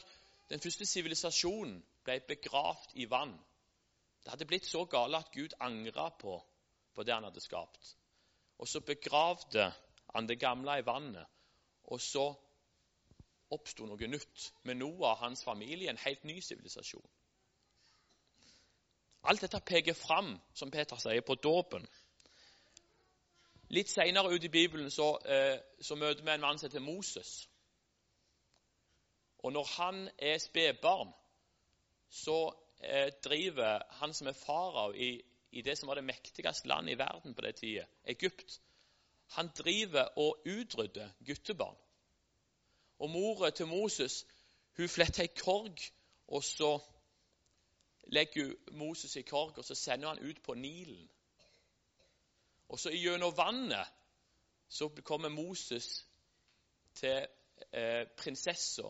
den 0.49 0.59
første 0.59 0.85
sivilisasjonen 0.85 1.81
ble 2.03 2.19
begravd 2.27 2.93
i 2.93 3.09
vann. 3.09 3.33
Det 4.25 4.33
hadde 4.33 4.47
blitt 4.49 4.65
så 4.65 4.85
gale 4.89 5.19
at 5.21 5.29
Gud 5.31 5.53
angra 5.61 6.09
på, 6.09 6.39
på 6.95 7.03
det 7.03 7.13
han 7.13 7.27
hadde 7.27 7.43
skapt. 7.43 7.91
Og 8.57 8.67
så 8.67 8.81
begravde 8.81 9.67
han 10.15 10.27
det 10.27 10.39
gamle 10.39 10.79
i 10.79 10.85
vannet. 10.85 11.27
Og 11.83 12.01
så 12.01 12.33
oppsto 13.53 13.85
noe 13.85 14.07
nytt 14.09 14.47
med 14.65 14.79
Noah 14.79 15.11
og 15.11 15.21
hans 15.21 15.43
familie, 15.45 15.89
en 15.89 16.01
helt 16.01 16.23
ny 16.25 16.39
sivilisasjon. 16.41 17.05
Alt 19.25 19.41
dette 19.45 19.61
peker 19.61 19.93
fram, 19.93 20.33
som 20.53 20.71
Peter 20.71 20.97
sier, 21.01 21.21
på 21.21 21.35
dåpen. 21.35 21.85
Litt 23.73 23.89
seinere 23.89 24.33
ute 24.33 24.49
i 24.49 24.53
Bibelen 24.53 24.91
så, 24.91 25.17
eh, 25.25 25.57
så, 25.81 25.95
møter 25.95 26.23
vi 26.23 26.31
en 26.31 26.41
mann 26.41 26.59
som 26.59 26.69
heter 26.69 26.79
Moses. 26.79 27.49
Og 29.37 29.53
når 29.53 29.65
han 29.77 30.09
er 30.17 30.37
spedbarn, 30.37 31.13
så 32.09 32.53
eh, 32.79 33.11
driver 33.23 33.83
han 33.89 34.13
som 34.13 34.27
er 34.27 34.37
farao 34.37 34.91
i, 34.91 35.21
i, 35.51 35.61
det 35.61 35.77
som 35.77 35.87
var 35.87 35.95
det 35.95 36.03
mektigste 36.03 36.67
landet 36.67 36.95
i 36.95 36.97
verden 36.97 37.35
på 37.35 37.41
den 37.41 37.53
tida, 37.53 37.85
Egypt, 38.05 38.61
han 39.27 39.49
driver 39.57 40.17
og 40.17 40.41
utrydder 40.45 41.09
guttebarn. 41.25 41.77
Og 42.99 43.09
mora 43.09 43.49
til 43.49 43.67
Moses 43.67 44.25
hun 44.77 44.89
fletter 44.89 45.23
ei 45.23 45.31
korg, 45.39 45.79
og 46.27 46.43
så 46.43 46.79
legger 48.07 48.43
hun 48.43 48.77
Moses 48.77 49.15
i 49.15 49.21
korg, 49.21 49.57
og 49.57 49.65
så 49.65 49.75
sender 49.75 50.07
han 50.07 50.29
ut 50.29 50.41
på 50.43 50.53
Nilen. 50.53 51.09
Og 52.67 52.79
så 52.79 52.91
gjennom 52.91 53.37
vannet 53.37 53.87
så 54.67 54.89
kommer 55.03 55.29
Moses 55.29 56.07
til 56.93 57.27
eh, 57.71 58.07
prinsessa 58.17 58.89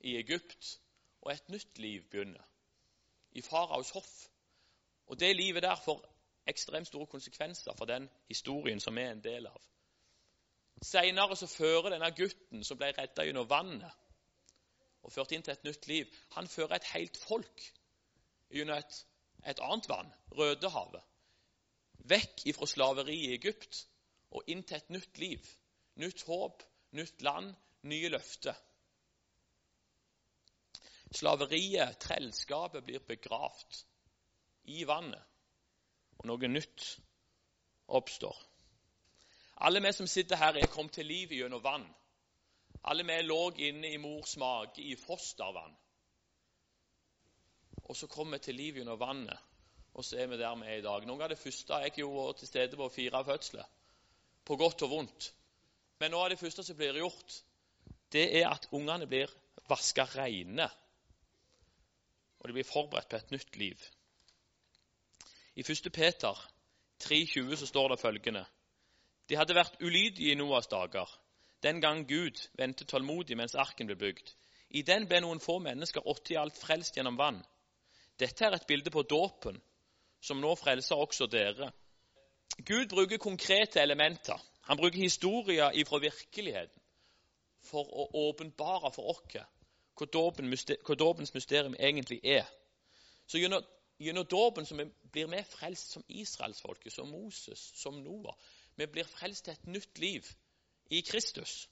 i 0.00 0.16
Egypt, 0.16 0.80
og 1.22 1.32
et 1.32 1.48
nytt 1.48 1.78
liv 1.78 2.02
begynner. 2.10 2.42
I 3.36 3.44
faraos 3.44 3.92
hoff. 3.96 4.12
Og 5.06 5.20
det 5.20 5.36
livet 5.36 5.62
der 5.62 5.76
får 5.84 6.02
ekstremt 6.46 6.88
store 6.88 7.06
konsekvenser 7.06 7.74
for 7.78 7.84
den 7.84 8.08
historien 8.28 8.80
som 8.80 8.96
vi 8.96 9.04
er 9.04 9.12
en 9.14 9.24
del 9.24 9.46
av. 9.50 9.62
Seinere 10.82 11.36
fører 11.48 11.90
denne 11.94 12.10
gutten 12.16 12.64
som 12.64 12.78
ble 12.78 12.92
redda 12.96 13.24
gjennom 13.24 13.48
vannet 13.48 14.02
og 15.06 15.12
ført 15.14 15.32
inn 15.32 15.44
til 15.46 15.54
et 15.54 15.64
nytt 15.64 15.86
liv, 15.86 16.14
han 16.34 16.48
fører 16.50 16.76
et 16.76 16.88
helt 16.90 17.16
folk 17.16 17.62
gjennom 18.50 18.74
et, 18.74 18.96
et 19.46 19.60
annet 19.62 19.88
vann, 19.88 20.08
Rødehavet. 20.34 21.04
Vekk 22.10 22.42
ifra 22.50 22.66
slaveriet 22.66 23.28
i 23.28 23.36
Egypt 23.36 23.84
og 24.34 24.50
inn 24.50 24.64
til 24.66 24.80
et 24.80 24.90
nytt 24.90 25.20
liv. 25.22 25.46
Nytt 26.02 26.26
håp, 26.26 26.64
nytt 26.98 27.22
land, 27.22 27.54
nye 27.86 28.10
løfter. 28.10 28.58
Slaveriet, 31.14 31.98
trellskapet, 32.02 32.84
blir 32.84 33.04
begravd 33.06 33.82
i 34.72 34.82
vannet, 34.88 35.22
og 36.18 36.26
noe 36.30 36.50
nytt 36.50 36.86
oppstår. 37.86 38.36
Alle 39.64 39.80
vi 39.80 39.92
som 39.92 40.08
sitter 40.10 40.36
her, 40.36 40.58
er 40.58 40.72
kommet 40.72 40.98
til 40.98 41.06
liv 41.08 41.32
gjennom 41.32 41.62
vann. 41.64 41.86
Alle 42.84 43.06
vi 43.06 43.16
lå 43.24 43.40
inne 43.68 43.92
i 43.94 44.00
mors 44.02 44.36
mage 44.36 44.82
i 44.82 44.96
fostervann. 45.00 45.76
Og 47.86 47.96
så 47.96 48.08
kom 48.10 48.34
vi 48.34 48.42
til 48.42 48.58
liv 48.58 48.80
gjennom 48.80 49.00
vannet, 49.00 49.38
og 49.94 50.04
så 50.04 50.18
er 50.20 50.28
vi 50.28 50.38
der 50.40 50.58
vi 50.60 50.68
er 50.68 50.80
i 50.80 50.84
dag. 50.84 51.06
Noe 51.06 51.22
av 51.24 51.32
det 51.32 51.40
første 51.40 51.80
Jeg 51.86 51.96
gjorde 52.02 52.38
til 52.38 52.48
stede 52.48 52.76
på 52.76 52.88
fire 52.88 53.24
fødsler, 53.24 53.68
på 54.44 54.56
godt 54.56 54.82
og 54.82 54.90
vondt. 54.90 55.32
Men 56.00 56.12
noe 56.12 56.26
av 56.26 56.34
det 56.34 56.40
første 56.42 56.64
som 56.66 56.76
blir 56.76 56.98
gjort, 57.00 57.38
det 58.12 58.26
er 58.42 58.50
at 58.50 58.68
ungene 58.72 59.06
blir 59.06 59.32
vaska 59.70 60.04
reine. 60.16 60.68
Og 62.40 62.48
de 62.48 62.56
blir 62.56 62.68
forberedt 62.68 63.08
på 63.08 63.16
et 63.16 63.30
nytt 63.34 63.56
liv. 63.56 63.86
I 65.56 65.64
1. 65.64 65.92
Peter 65.92 66.42
3,20 67.04 67.56
så 67.56 67.66
står 67.66 67.88
det 67.88 68.00
følgende 68.00 68.44
De 69.28 69.36
hadde 69.36 69.56
vært 69.56 69.80
ulydige 69.80 70.32
i 70.32 70.38
Noas 70.38 70.66
dager, 70.66 71.08
den 71.62 71.80
gang 71.80 72.04
Gud 72.08 72.42
ventet 72.58 72.88
tålmodig 72.88 73.36
mens 73.36 73.54
arken 73.54 73.88
ble 73.88 73.96
bygd. 73.96 74.34
I 74.70 74.82
den 74.82 75.06
ble 75.08 75.20
noen 75.22 75.40
få 75.40 75.58
mennesker, 75.62 76.06
åtte 76.06 76.34
i 76.34 76.38
alt, 76.40 76.58
frelst 76.58 76.96
gjennom 76.96 77.18
vann. 77.18 77.40
Dette 78.18 78.44
er 78.44 78.54
et 78.56 78.66
bilde 78.66 78.90
på 78.90 79.02
dåpen, 79.02 79.58
som 80.20 80.40
nå 80.40 80.54
frelser 80.56 80.96
også 80.96 81.26
dere. 81.30 81.70
Gud 82.58 82.88
bruker 82.88 83.18
konkrete 83.18 83.80
elementer. 83.80 84.40
Han 84.68 84.78
bruker 84.80 84.98
historier 84.98 85.72
fra 85.86 86.00
virkeligheten 86.02 86.82
for 87.66 87.86
å 87.86 88.06
åpenbare 88.28 88.92
for 88.94 89.10
oss 89.10 89.36
hva 89.96 90.94
dåpens 90.94 91.34
mysterium 91.34 91.74
egentlig 91.78 92.20
er. 92.24 92.44
Så 93.26 93.38
gjennom, 93.38 93.64
gjennom 93.98 94.26
dåpen 94.26 94.92
blir 95.12 95.26
vi 95.26 95.42
frelst 95.42 95.90
som 95.90 96.04
israelsfolket, 96.08 96.92
som 96.92 97.08
Moses, 97.08 97.72
som 97.74 97.94
Noah. 97.94 98.36
Vi 98.76 98.86
blir 98.86 99.04
frelst 99.04 99.44
til 99.44 99.52
et 99.52 99.66
nytt 99.66 99.98
liv 99.98 100.26
i 100.90 101.00
Kristus. 101.00 101.68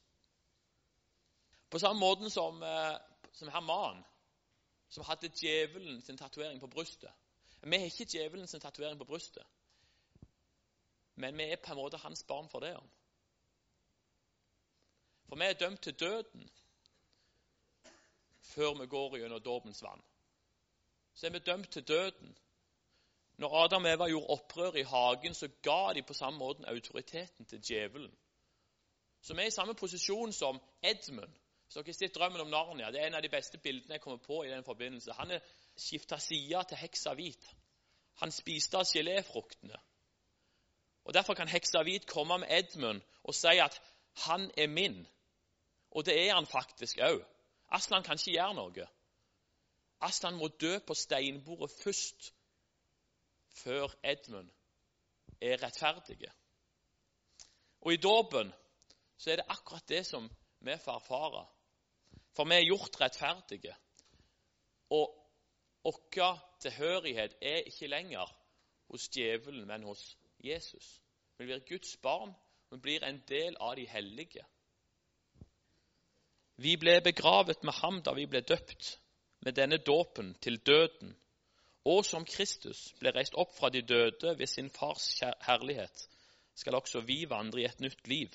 På 1.71 1.79
samme 1.79 2.01
måte 2.01 2.31
som, 2.31 2.63
eh, 2.63 2.97
som 3.33 3.49
Herman, 3.49 4.05
som 4.89 5.05
hadde 5.05 5.29
djevelen 5.29 6.03
sin 6.03 6.17
tatovering 6.17 6.61
på 6.61 6.67
brystet. 6.67 7.11
Vi 7.63 7.79
har 7.79 7.85
ikke 7.85 8.05
djevelen 8.05 8.47
sin 8.47 8.61
tatovering 8.61 8.99
på 8.99 9.05
brystet, 9.05 9.43
men 11.15 11.37
vi 11.39 11.43
er 11.43 11.57
på 11.57 11.73
en 11.73 11.79
måte 11.79 11.97
hans 11.97 12.25
barn 12.25 12.49
for 12.49 12.61
det. 12.61 12.77
For 15.29 15.37
vi 15.37 15.45
er 15.45 15.53
dømt 15.53 15.83
til 15.83 16.01
døden 16.01 16.51
før 18.55 18.75
vi 18.81 18.87
går 18.87 19.19
gjennom 19.19 19.43
dåpens 19.43 19.83
vann. 19.83 20.03
Så 21.15 21.27
er 21.27 21.31
vi 21.31 21.39
dømt 21.39 21.71
til 21.71 21.89
døden. 21.89 22.37
Når 23.37 23.65
Adam 23.65 23.85
og 23.85 23.93
Eva 23.93 24.07
gjorde 24.09 24.27
opprør 24.37 24.77
i 24.79 24.83
hagen, 24.83 25.35
så 25.35 25.49
ga 25.63 25.93
de 25.95 26.03
på 26.03 26.15
samme 26.15 26.39
måte 26.39 26.69
autoriteten 26.69 27.47
til 27.47 27.63
djevelen. 27.69 28.15
Så 29.23 29.35
vi 29.35 29.43
er 29.43 29.47
i 29.47 29.51
samme 29.51 29.75
posisjon 29.75 30.33
som 30.33 30.61
Edmund. 30.83 31.33
Hvis 31.65 31.85
dere 31.85 31.95
sitter 31.95 32.21
drømmen 32.21 32.41
om 32.41 32.47
Narnia, 32.47 32.91
Det 32.91 33.01
er 33.01 33.07
en 33.07 33.15
av 33.15 33.23
de 33.23 33.29
beste 33.29 33.59
bildene 33.59 33.95
jeg 33.95 34.01
kommer 34.01 34.19
på. 34.19 34.43
i 34.43 34.49
den 34.49 34.65
forbindelse. 34.65 35.13
Han 35.13 35.31
er 35.31 35.41
skifta 35.77 36.19
side 36.19 36.65
til 36.69 36.77
heksa 36.77 37.15
hvit. 37.15 37.57
Han 38.15 38.31
spiste 38.31 38.79
av 38.79 38.85
geléfruktene. 38.85 39.77
Og 41.05 41.15
Derfor 41.15 41.35
kan 41.35 41.49
heksa 41.49 41.83
hvit 41.83 42.07
komme 42.07 42.39
med 42.39 42.49
Edmund 42.51 43.01
og 43.23 43.35
si 43.35 43.59
at 43.59 43.81
han 44.15 44.51
er 44.57 44.67
min. 44.67 45.07
Og 45.91 46.07
det 46.07 46.29
er 46.29 46.35
han 46.35 46.47
faktisk 46.47 46.99
òg. 46.99 47.25
Aslan 47.75 48.05
kan 48.07 48.19
ikke 48.21 48.37
gjøre 48.37 48.55
noe. 48.59 48.87
Aslan 50.07 50.39
må 50.39 50.49
dø 50.61 50.79
på 50.87 50.95
steinbordet 50.95 51.71
først, 51.83 52.33
før 53.55 53.95
Edmund 54.05 54.51
er 55.41 55.63
rettferdige. 55.63 56.31
Og 57.81 57.93
i 57.93 58.01
dåpen 58.01 58.53
så 59.17 59.31
er 59.31 59.37
det 59.41 59.49
akkurat 59.49 59.89
det 59.89 60.07
som 60.07 60.31
vi 60.61 60.77
får 60.85 61.01
erfare. 61.01 61.45
For 62.37 62.49
vi 62.49 62.55
er 62.55 62.67
gjort 62.67 63.01
rettferdige. 63.01 63.77
Og 64.91 65.21
vår 65.85 66.39
tilhørighet 66.61 67.37
er 67.43 67.67
ikke 67.69 67.87
lenger 67.87 68.31
hos 68.91 69.09
djevelen, 69.09 69.67
men 69.67 69.83
hos 69.83 70.17
Jesus. 70.45 71.03
Vi 71.39 71.45
blir 71.45 71.59
Guds 71.69 71.97
barn, 71.97 72.35
vi 72.71 72.77
blir 72.77 73.05
en 73.05 73.23
del 73.29 73.57
av 73.61 73.77
de 73.77 73.87
hellige. 73.89 74.47
Vi 76.57 76.77
ble 76.77 77.01
begravet 77.03 77.65
med 77.67 77.75
ham 77.81 78.01
da 78.03 78.15
vi 78.15 78.27
ble 78.31 78.41
døpt, 78.47 78.99
med 79.45 79.57
denne 79.59 79.79
dåpen 79.79 80.35
til 80.41 80.61
døden, 80.67 81.17
og 81.85 82.05
som 82.07 82.25
Kristus 82.25 82.95
ble 83.01 83.13
reist 83.13 83.35
opp 83.37 83.53
fra 83.57 83.69
de 83.69 83.83
døde 83.83 84.39
ved 84.39 84.47
sin 84.49 84.71
fars 84.71 85.09
herlighet, 85.45 86.07
skal 86.55 86.79
også 86.79 87.03
vi 87.05 87.25
vandre 87.29 87.61
i 87.61 87.67
et 87.69 87.81
nytt 87.81 88.09
liv, 88.09 88.31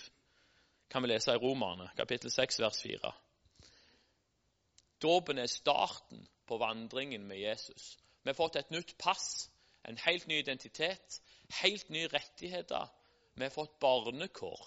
kan 0.89 1.03
vi 1.03 1.11
lese 1.11 1.33
i 1.33 1.41
Romerne, 1.41 1.89
kapittel 1.97 2.31
6, 2.31 2.59
vers 2.59 2.81
4. 2.83 3.13
Dåpen 5.01 5.37
er 5.37 5.47
starten 5.47 6.27
på 6.47 6.57
vandringen 6.57 7.27
med 7.27 7.39
Jesus. 7.39 7.97
Vi 8.23 8.29
har 8.29 8.37
fått 8.37 8.57
et 8.59 8.71
nytt 8.71 8.97
pass, 8.99 9.49
en 9.87 9.97
helt 9.97 10.27
ny 10.27 10.41
identitet, 10.41 11.21
helt 11.61 11.89
nye 11.89 12.09
rettigheter. 12.11 12.89
Vi 13.35 13.45
har 13.45 13.53
fått 13.53 13.79
barnekår. 13.79 14.65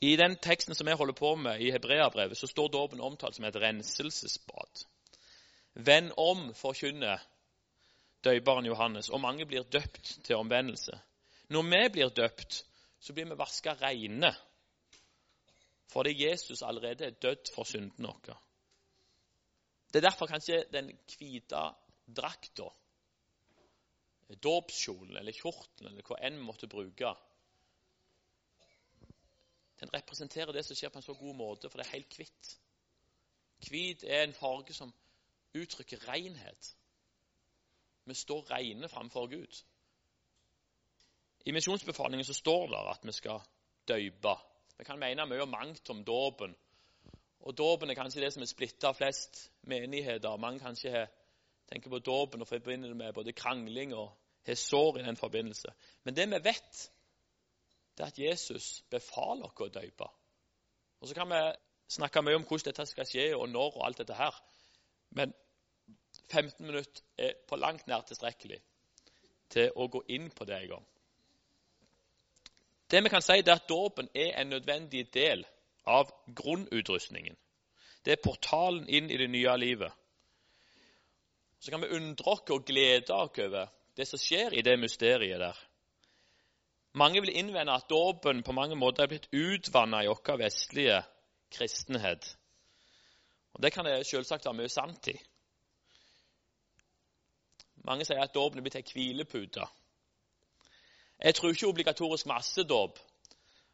I 0.00 0.16
den 0.16 0.36
teksten 0.42 0.74
som 0.74 0.88
jeg 0.88 0.98
holder 0.98 1.16
på 1.16 1.34
med 1.36 1.60
i 1.62 1.70
Hebreabrevet, 1.70 2.38
så 2.38 2.46
står 2.50 2.72
dåpen 2.72 3.00
omtalt 3.00 3.36
som 3.36 3.44
et 3.44 3.56
renselsesbad. 3.56 4.84
Venn 5.74 6.12
om, 6.20 6.50
forkynner 6.54 7.22
døyperen 8.24 8.66
Johannes, 8.66 9.10
og 9.10 9.20
mange 9.20 9.46
blir 9.46 9.66
døpt 9.68 10.18
til 10.24 10.36
omvendelse. 10.36 10.98
Når 11.48 11.62
vi 11.70 11.82
blir 11.92 12.14
døpt, 12.14 12.64
så 13.00 13.12
blir 13.12 13.28
vi 13.30 13.38
vaska 13.38 13.74
reine. 13.80 14.32
Fordi 15.92 16.14
Jesus 16.26 16.62
allerede 16.62 17.04
er 17.04 17.18
dødd 17.22 17.52
for 17.54 17.68
syndene 17.68 18.08
våre. 18.08 18.38
Det 19.92 20.00
er 20.00 20.08
derfor 20.08 20.26
kanskje 20.26 20.64
den 20.72 20.88
hvite 21.06 21.60
drakta, 22.16 22.66
dåpskjolen 24.42 25.20
eller 25.20 25.36
kjortelen 25.36 25.92
eller 25.92 26.06
hva 26.08 26.18
enn 26.24 26.40
vi 26.40 26.46
måtte 26.48 26.66
bruke, 26.70 27.12
den 29.84 29.94
representerer 29.94 30.52
det 30.52 30.64
som 30.64 30.76
skjer, 30.76 30.88
på 30.88 30.98
en 30.98 31.06
så 31.06 31.14
god 31.14 31.34
måte, 31.36 31.70
for 31.70 31.78
det 31.78 31.86
er 31.86 31.96
helt 31.98 32.16
hvitt. 32.16 32.56
Hvit 33.68 34.04
er 34.04 34.24
en 34.24 34.36
farge 34.36 34.74
som 34.74 34.92
uttrykker 35.54 36.08
renhet. 36.08 36.74
Vi 38.04 38.14
står 38.14 38.50
rene 38.50 38.88
framfor 38.88 39.26
Gud. 39.26 39.62
I 41.46 41.52
misjonsbefalingen 41.52 42.24
så 42.24 42.34
står 42.34 42.66
det 42.66 42.82
at 42.90 43.06
vi 43.06 43.12
skal 43.12 43.40
døype. 43.88 44.36
Vi 44.78 44.84
kan 44.84 44.98
mene 44.98 45.26
mye 45.28 45.44
og 45.44 45.48
mangt 45.48 45.90
om 45.90 46.04
dåpen. 46.04 46.56
Og 47.44 47.58
Dåpen 47.58 47.90
er 47.90 47.94
kanskje 47.94 48.22
det 48.24 48.32
som 48.32 48.42
er 48.42 48.48
splitta 48.48 48.92
flest 48.96 49.50
menigheter. 49.68 50.36
Mange 50.40 50.60
kanskje 50.60 51.06
tenker 51.68 51.90
på 51.90 51.98
dåpen 51.98 52.40
og 52.40 52.48
forbinder 52.48 52.88
det 52.88 52.96
med 52.96 53.12
både 53.12 53.32
krangling 53.32 53.92
og 53.94 54.14
har 54.46 54.54
sår 54.54 54.98
i 54.98 55.02
den 55.04 55.16
forbindelse. 55.16 55.68
Men 56.04 56.16
det 56.16 56.26
vi 56.30 56.40
vet, 56.44 56.90
det 57.94 58.04
er 58.04 58.10
at 58.10 58.18
Jesus 58.18 58.82
befaler 58.90 59.46
oss 59.46 59.60
å 59.60 59.70
døype. 59.70 60.08
Og 61.00 61.08
Så 61.08 61.14
kan 61.14 61.28
vi 61.30 61.40
snakke 61.88 62.22
mye 62.22 62.38
om 62.40 62.46
hvordan 62.48 62.70
dette 62.70 62.86
skal 62.86 63.06
skje, 63.06 63.26
og 63.36 63.48
når 63.48 63.76
og 63.76 63.86
alt 63.86 63.98
dette 63.98 64.14
her. 64.18 64.34
Men 65.10 65.34
15 66.30 66.66
minutter 66.66 67.02
er 67.18 67.34
på 67.48 67.56
langt 67.56 67.86
nær 67.86 68.06
tilstrekkelig 68.08 68.60
til 69.50 69.70
å 69.76 69.86
gå 69.88 70.02
inn 70.08 70.30
på 70.30 70.46
det 70.48 70.56
en 70.62 70.68
gang. 70.74 70.86
Det 72.90 73.02
vi 73.04 73.10
kan 73.12 73.22
si, 73.22 73.38
er 73.38 73.52
at 73.54 73.68
dåpen 73.68 74.08
er 74.14 74.40
en 74.40 74.50
nødvendig 74.52 75.06
del 75.14 75.44
av 75.86 76.10
grunnutrustningen. 76.36 77.36
Det 78.04 78.12
er 78.12 78.24
portalen 78.24 78.88
inn 78.88 79.10
i 79.10 79.18
det 79.20 79.30
nye 79.30 79.56
livet. 79.56 79.92
Så 81.60 81.70
kan 81.70 81.80
vi 81.80 81.94
undre 81.96 82.34
oss 82.34 82.50
og 82.52 82.66
glede 82.68 83.14
oss 83.14 83.38
over 83.40 83.70
det 83.96 84.08
som 84.08 84.20
skjer 84.20 84.52
i 84.52 84.62
det 84.62 84.76
mysteriet 84.78 85.40
der. 85.40 85.56
Mange 86.94 87.20
vil 87.20 87.36
innvende 87.36 87.72
at 87.72 87.90
dåpen 87.90 88.42
på 88.42 88.52
mange 88.52 88.76
måter 88.76 89.02
er 89.02 89.10
blitt 89.10 89.28
utvanna 89.32 90.04
i 90.04 90.10
vår 90.10 90.36
vestlige 90.38 91.00
kristenhet. 91.50 92.36
Og 93.54 93.62
Det 93.62 93.72
kan 93.72 93.84
det 93.84 94.06
selvsagt 94.06 94.44
være 94.44 94.54
mye 94.54 94.68
sant 94.68 95.08
i. 95.08 95.16
Mange 97.84 98.04
sier 98.04 98.22
at 98.22 98.34
dåpen 98.34 98.58
er 98.58 98.66
blitt 98.66 98.78
ei 98.78 98.86
hvilepute. 98.92 99.66
Jeg 101.18 101.34
tror 101.34 101.50
ikke 101.50 101.66
obligatorisk 101.66 102.26
massedåp 102.26 102.98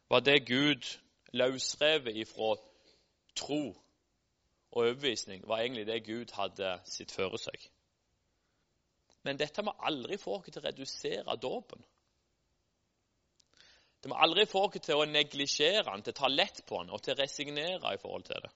var 0.09 0.19
det 0.19 0.45
Gud 0.47 0.89
løsrevet 1.33 2.17
ifra 2.17 2.55
tro 3.35 3.63
og 4.71 4.81
overbevisning, 4.81 5.47
var 5.47 5.59
egentlig 5.59 5.87
det 5.87 6.03
Gud 6.05 6.33
hadde 6.35 6.79
sitt 6.85 7.11
føre 7.11 7.37
seg. 7.37 7.69
Men 9.23 9.39
dette 9.39 9.63
må 9.63 9.73
aldri 9.79 10.17
få 10.17 10.39
oss 10.39 10.49
til 10.49 10.61
å 10.61 10.65
redusere 10.65 11.37
dåpen. 11.37 11.83
Det 14.01 14.09
må 14.09 14.17
aldri 14.17 14.47
få 14.49 14.63
oss 14.65 14.81
til 14.81 14.97
å 14.97 15.05
neglisjere 15.05 15.85
den, 15.85 16.01
til 16.01 16.15
å 16.15 16.19
ta 16.23 16.29
lett 16.31 16.63
på 16.65 16.79
den 16.81 16.89
og 16.89 17.03
til 17.05 17.13
å 17.13 17.21
resignere 17.21 17.93
i 17.93 17.99
forhold 18.01 18.25
til 18.25 18.41
det. 18.41 18.51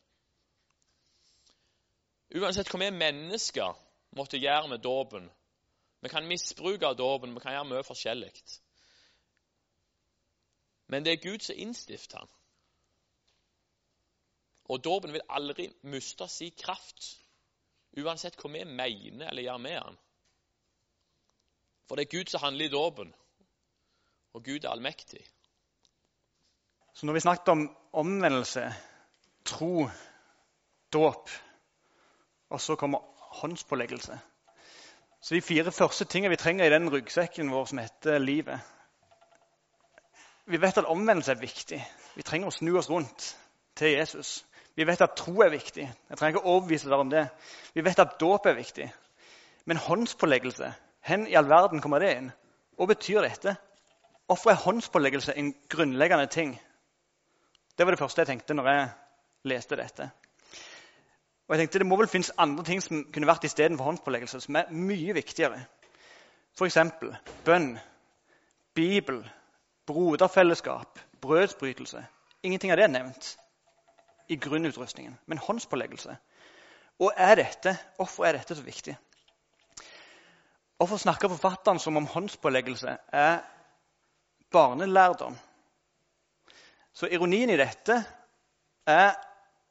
Uansett 2.41 2.71
hva 2.71 2.81
vi 2.81 2.91
mennesker 2.91 3.75
måtte 4.17 4.41
gjøre 4.41 4.71
med 4.73 4.81
dåpen 4.83 5.29
Vi 6.03 6.09
kan 6.09 6.27
misbruke 6.27 6.93
dåpen, 6.93 7.33
vi 7.33 7.41
kan 7.41 7.53
gjøre 7.55 7.65
mye 7.65 7.83
forskjellig. 7.83 8.31
Men 10.87 11.05
det 11.05 11.13
er 11.13 11.23
Gud 11.23 11.41
som 11.41 11.57
innstifter 11.57 12.19
den. 12.19 12.33
Og 14.69 14.83
dåpen 14.83 15.13
vil 15.13 15.25
aldri 15.29 15.65
miste 15.81 16.27
sin 16.29 16.53
kraft, 16.57 17.07
uansett 17.97 18.37
hva 18.37 18.51
vi 18.53 18.63
mener 18.65 19.29
eller 19.29 19.47
gjør 19.47 19.57
med 19.61 19.79
den. 19.79 19.97
For 21.87 21.95
det 21.95 22.05
er 22.05 22.17
Gud 22.17 22.29
som 22.29 22.41
handler 22.41 22.65
i 22.65 22.73
dåpen, 22.73 23.13
og 24.33 24.43
Gud 24.43 24.63
er 24.63 24.69
allmektig. 24.69 25.25
Så 26.95 27.05
når 27.05 27.13
vi 27.13 27.19
snakket 27.19 27.49
om 27.51 27.65
omvendelse, 27.93 28.73
tro, 29.45 29.89
dåp, 30.93 31.29
og 32.49 32.61
så 32.61 32.75
kommer 32.75 32.99
håndspåleggelse 33.41 34.19
Så 35.21 35.35
de 35.35 35.41
fire 35.41 35.71
første 35.71 36.05
tingene 36.05 36.29
vi 36.29 36.35
trenger 36.39 36.65
i 36.65 36.69
den 36.69 36.89
ryggsekken 36.93 37.51
vår 37.51 37.65
som 37.65 37.77
heter 37.77 38.17
livet 38.17 38.59
Vi 40.45 40.61
vet 40.61 40.77
at 40.77 40.85
omvendelse 40.85 41.31
er 41.31 41.41
viktig. 41.41 41.81
Vi 42.15 42.23
trenger 42.23 42.47
å 42.47 42.53
snu 42.53 42.77
oss 42.77 42.89
rundt 42.89 43.37
til 43.75 43.91
Jesus. 43.97 44.45
Vi 44.75 44.87
vet 44.87 45.01
at 45.01 45.17
tro 45.17 45.41
er 45.41 45.49
viktig. 45.49 45.89
Jeg 46.09 46.17
trenger 46.17 46.37
ikke 46.37 46.47
overbevise 46.47 46.89
dere 46.89 46.99
om 46.99 47.09
det. 47.09 47.27
Vi 47.73 47.83
vet 47.83 47.99
at 47.99 48.19
dåp 48.19 48.45
er 48.45 48.53
viktig. 48.53 48.87
Men 49.65 49.77
håndspåleggelse, 49.77 50.71
hen 51.01 51.27
i 51.27 51.35
all 51.35 51.49
verden 51.49 51.81
kommer 51.81 51.99
det 51.99 52.13
inn? 52.17 52.31
Hva 52.77 52.85
betyr 52.85 53.25
dette? 53.25 53.55
Hvorfor 54.27 54.53
er 54.53 54.63
håndspåleggelse 54.63 55.33
en 55.33 55.55
grunnleggende 55.69 56.27
ting? 56.27 56.55
Det 57.77 57.85
var 57.85 57.91
det 57.91 57.99
første 57.99 58.21
jeg 58.21 58.27
tenkte 58.27 58.55
når 58.55 58.69
jeg 58.71 58.89
leste 59.51 59.75
dette. 59.75 60.09
Og 61.47 61.55
jeg 61.55 61.59
tenkte 61.59 61.79
Det 61.79 61.87
må 61.87 61.97
vel 61.99 62.09
finnes 62.09 62.31
andre 62.37 62.63
ting 62.63 62.81
som 62.81 63.03
kunne 63.13 63.27
vært 63.27 63.43
istedenfor 63.45 63.85
håndspåleggelse, 63.85 64.41
som 64.41 64.55
er 64.55 64.71
mye 64.71 65.13
viktigere. 65.13 65.59
F.eks. 66.55 66.77
bønn, 67.45 67.75
Bibel, 68.75 69.19
broderfellesskap, 69.85 70.99
brødsbrytelse. 71.21 72.05
Ingenting 72.43 72.71
av 72.71 72.77
det 72.79 72.85
er 72.87 72.93
nevnt 72.93 73.35
i 74.29 74.37
grunnutrustningen, 74.41 75.17
men 75.25 75.37
håndspåleggelse. 75.37 76.15
Og 76.99 77.11
er 77.17 77.35
dette, 77.35 77.77
Hvorfor 77.97 78.25
er 78.25 78.37
dette 78.37 78.55
så 78.55 78.63
viktig? 78.63 78.95
Hvorfor 80.77 80.97
snakker 80.97 81.29
forfatteren 81.31 81.79
som 81.79 81.97
om 81.97 82.07
håndspåleggelse 82.07 82.97
er 83.11 83.37
barnelærdom? 84.51 85.37
Så 86.95 87.09
Ironien 87.11 87.51
i 87.51 87.59
dette 87.59 87.97
er 88.87 89.15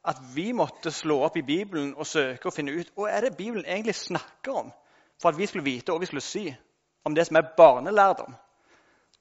at 0.04 0.18
vi 0.34 0.50
måtte 0.52 0.92
slå 0.92 1.22
opp 1.24 1.37
i 1.40 1.46
Bibelen 1.46 1.94
og 1.96 2.06
søke 2.06 2.50
og 2.50 2.52
finne 2.52 2.74
ut 2.76 2.90
hva 2.96 3.08
er 3.08 3.24
det 3.24 3.37
Bibelen 3.38 3.64
egentlig 3.64 3.94
snakker 3.96 4.58
om, 4.60 4.72
for 5.20 5.30
at 5.30 5.38
vi 5.38 5.48
skulle 5.48 5.64
vite 5.64 5.92
hva 5.92 6.02
vi 6.02 6.10
skulle 6.10 6.24
si 6.24 6.44
om 7.04 7.14
det 7.16 7.24
som 7.26 7.38
er 7.40 7.54
barnelærdom. 7.56 8.34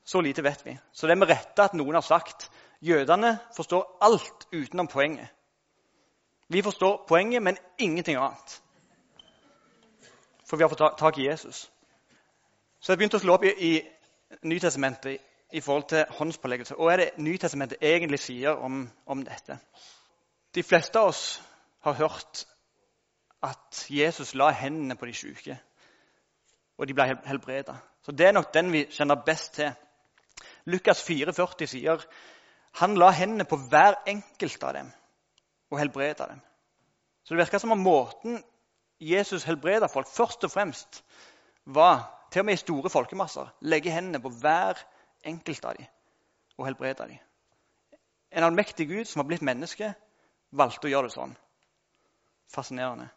Så 0.03 0.21
lite 0.21 0.43
vet 0.43 0.65
vi. 0.65 0.75
Så 0.91 1.07
det 1.07 1.15
er 1.15 1.21
med 1.21 1.31
rette 1.31 1.63
at 1.63 1.75
noen 1.79 1.95
har 1.95 2.03
sagt 2.03 2.49
Jødene 2.83 3.37
forstår 3.55 3.97
alt 4.03 4.47
utenom 4.51 4.87
poenget. 4.91 5.29
Vi 6.51 6.61
forstår 6.61 7.05
poenget, 7.07 7.43
men 7.43 7.57
ingenting 7.79 8.17
annet. 8.19 8.61
For 10.43 10.57
vi 10.57 10.63
har 10.63 10.69
fått 10.69 10.97
tak 10.99 11.17
i 11.17 11.29
Jesus. 11.29 11.71
Så 12.79 12.91
jeg 12.91 12.99
begynte 12.99 13.17
å 13.17 13.23
slå 13.23 13.37
opp 13.37 13.45
i, 13.47 13.53
i 13.55 13.71
Nytestamentet 14.43 15.21
i 15.53 15.61
forhold 15.61 15.83
til 15.89 16.05
håndspåleggelse. 16.09 16.75
Hva 16.75 16.93
er 16.93 16.97
det 16.97 17.09
Nytestamentet 17.21 17.77
egentlig 17.81 18.17
sier 18.19 18.57
om, 18.57 18.87
om 19.05 19.19
dette? 19.25 19.59
De 20.55 20.63
fleste 20.65 20.99
av 20.99 21.11
oss 21.11 21.41
har 21.85 21.93
hørt 21.99 22.45
at 23.43 23.83
Jesus 23.89 24.33
la 24.33 24.49
hendene 24.57 24.95
på 24.97 25.05
de 25.05 25.13
syke, 25.13 25.57
og 26.77 26.87
de 26.87 26.95
ble 26.97 27.05
helbreda. 27.29 27.75
Så 28.01 28.11
Det 28.11 28.27
er 28.27 28.33
nok 28.33 28.53
den 28.53 28.71
vi 28.71 28.85
kjenner 28.89 29.21
best 29.25 29.53
til. 29.53 29.69
Lukas 30.65 31.03
4,40 31.09 31.65
sier 31.69 32.01
han 32.81 32.97
la 32.97 33.11
hendene 33.11 33.45
på 33.45 33.59
hver 33.69 33.99
enkelt 34.07 34.63
av 34.63 34.73
dem 34.73 34.89
og 35.69 35.79
helbreda 35.79 36.25
dem. 36.31 36.41
Så 37.23 37.35
det 37.35 37.43
virker 37.43 37.61
som 37.61 37.71
om 37.71 37.83
måten 37.83 38.41
Jesus 38.99 39.43
helbreda 39.43 39.85
folk 39.87 40.07
først 40.07 40.43
og 40.43 40.51
fremst 40.51 41.03
var, 41.65 42.09
til 42.31 42.39
og 42.41 42.45
med 42.45 42.53
i 42.53 42.63
store 42.63 42.89
folkemasser, 42.89 43.53
legge 43.61 43.91
hendene 43.91 44.21
på 44.21 44.29
hver 44.29 44.73
enkelt 44.73 44.89
av 45.25 45.75
dem 45.77 45.86
og 46.57 46.65
helbrede 46.65 47.07
dem. 47.07 47.19
En 48.31 48.43
allmektig 48.43 48.88
Gud 48.88 49.05
som 49.05 49.19
har 49.19 49.27
blitt 49.27 49.41
menneske, 49.41 49.93
valgte 50.51 50.88
å 50.88 50.91
gjøre 50.91 51.09
det 51.09 51.13
sånn. 51.15 51.36
Fascinerende. 52.53 53.09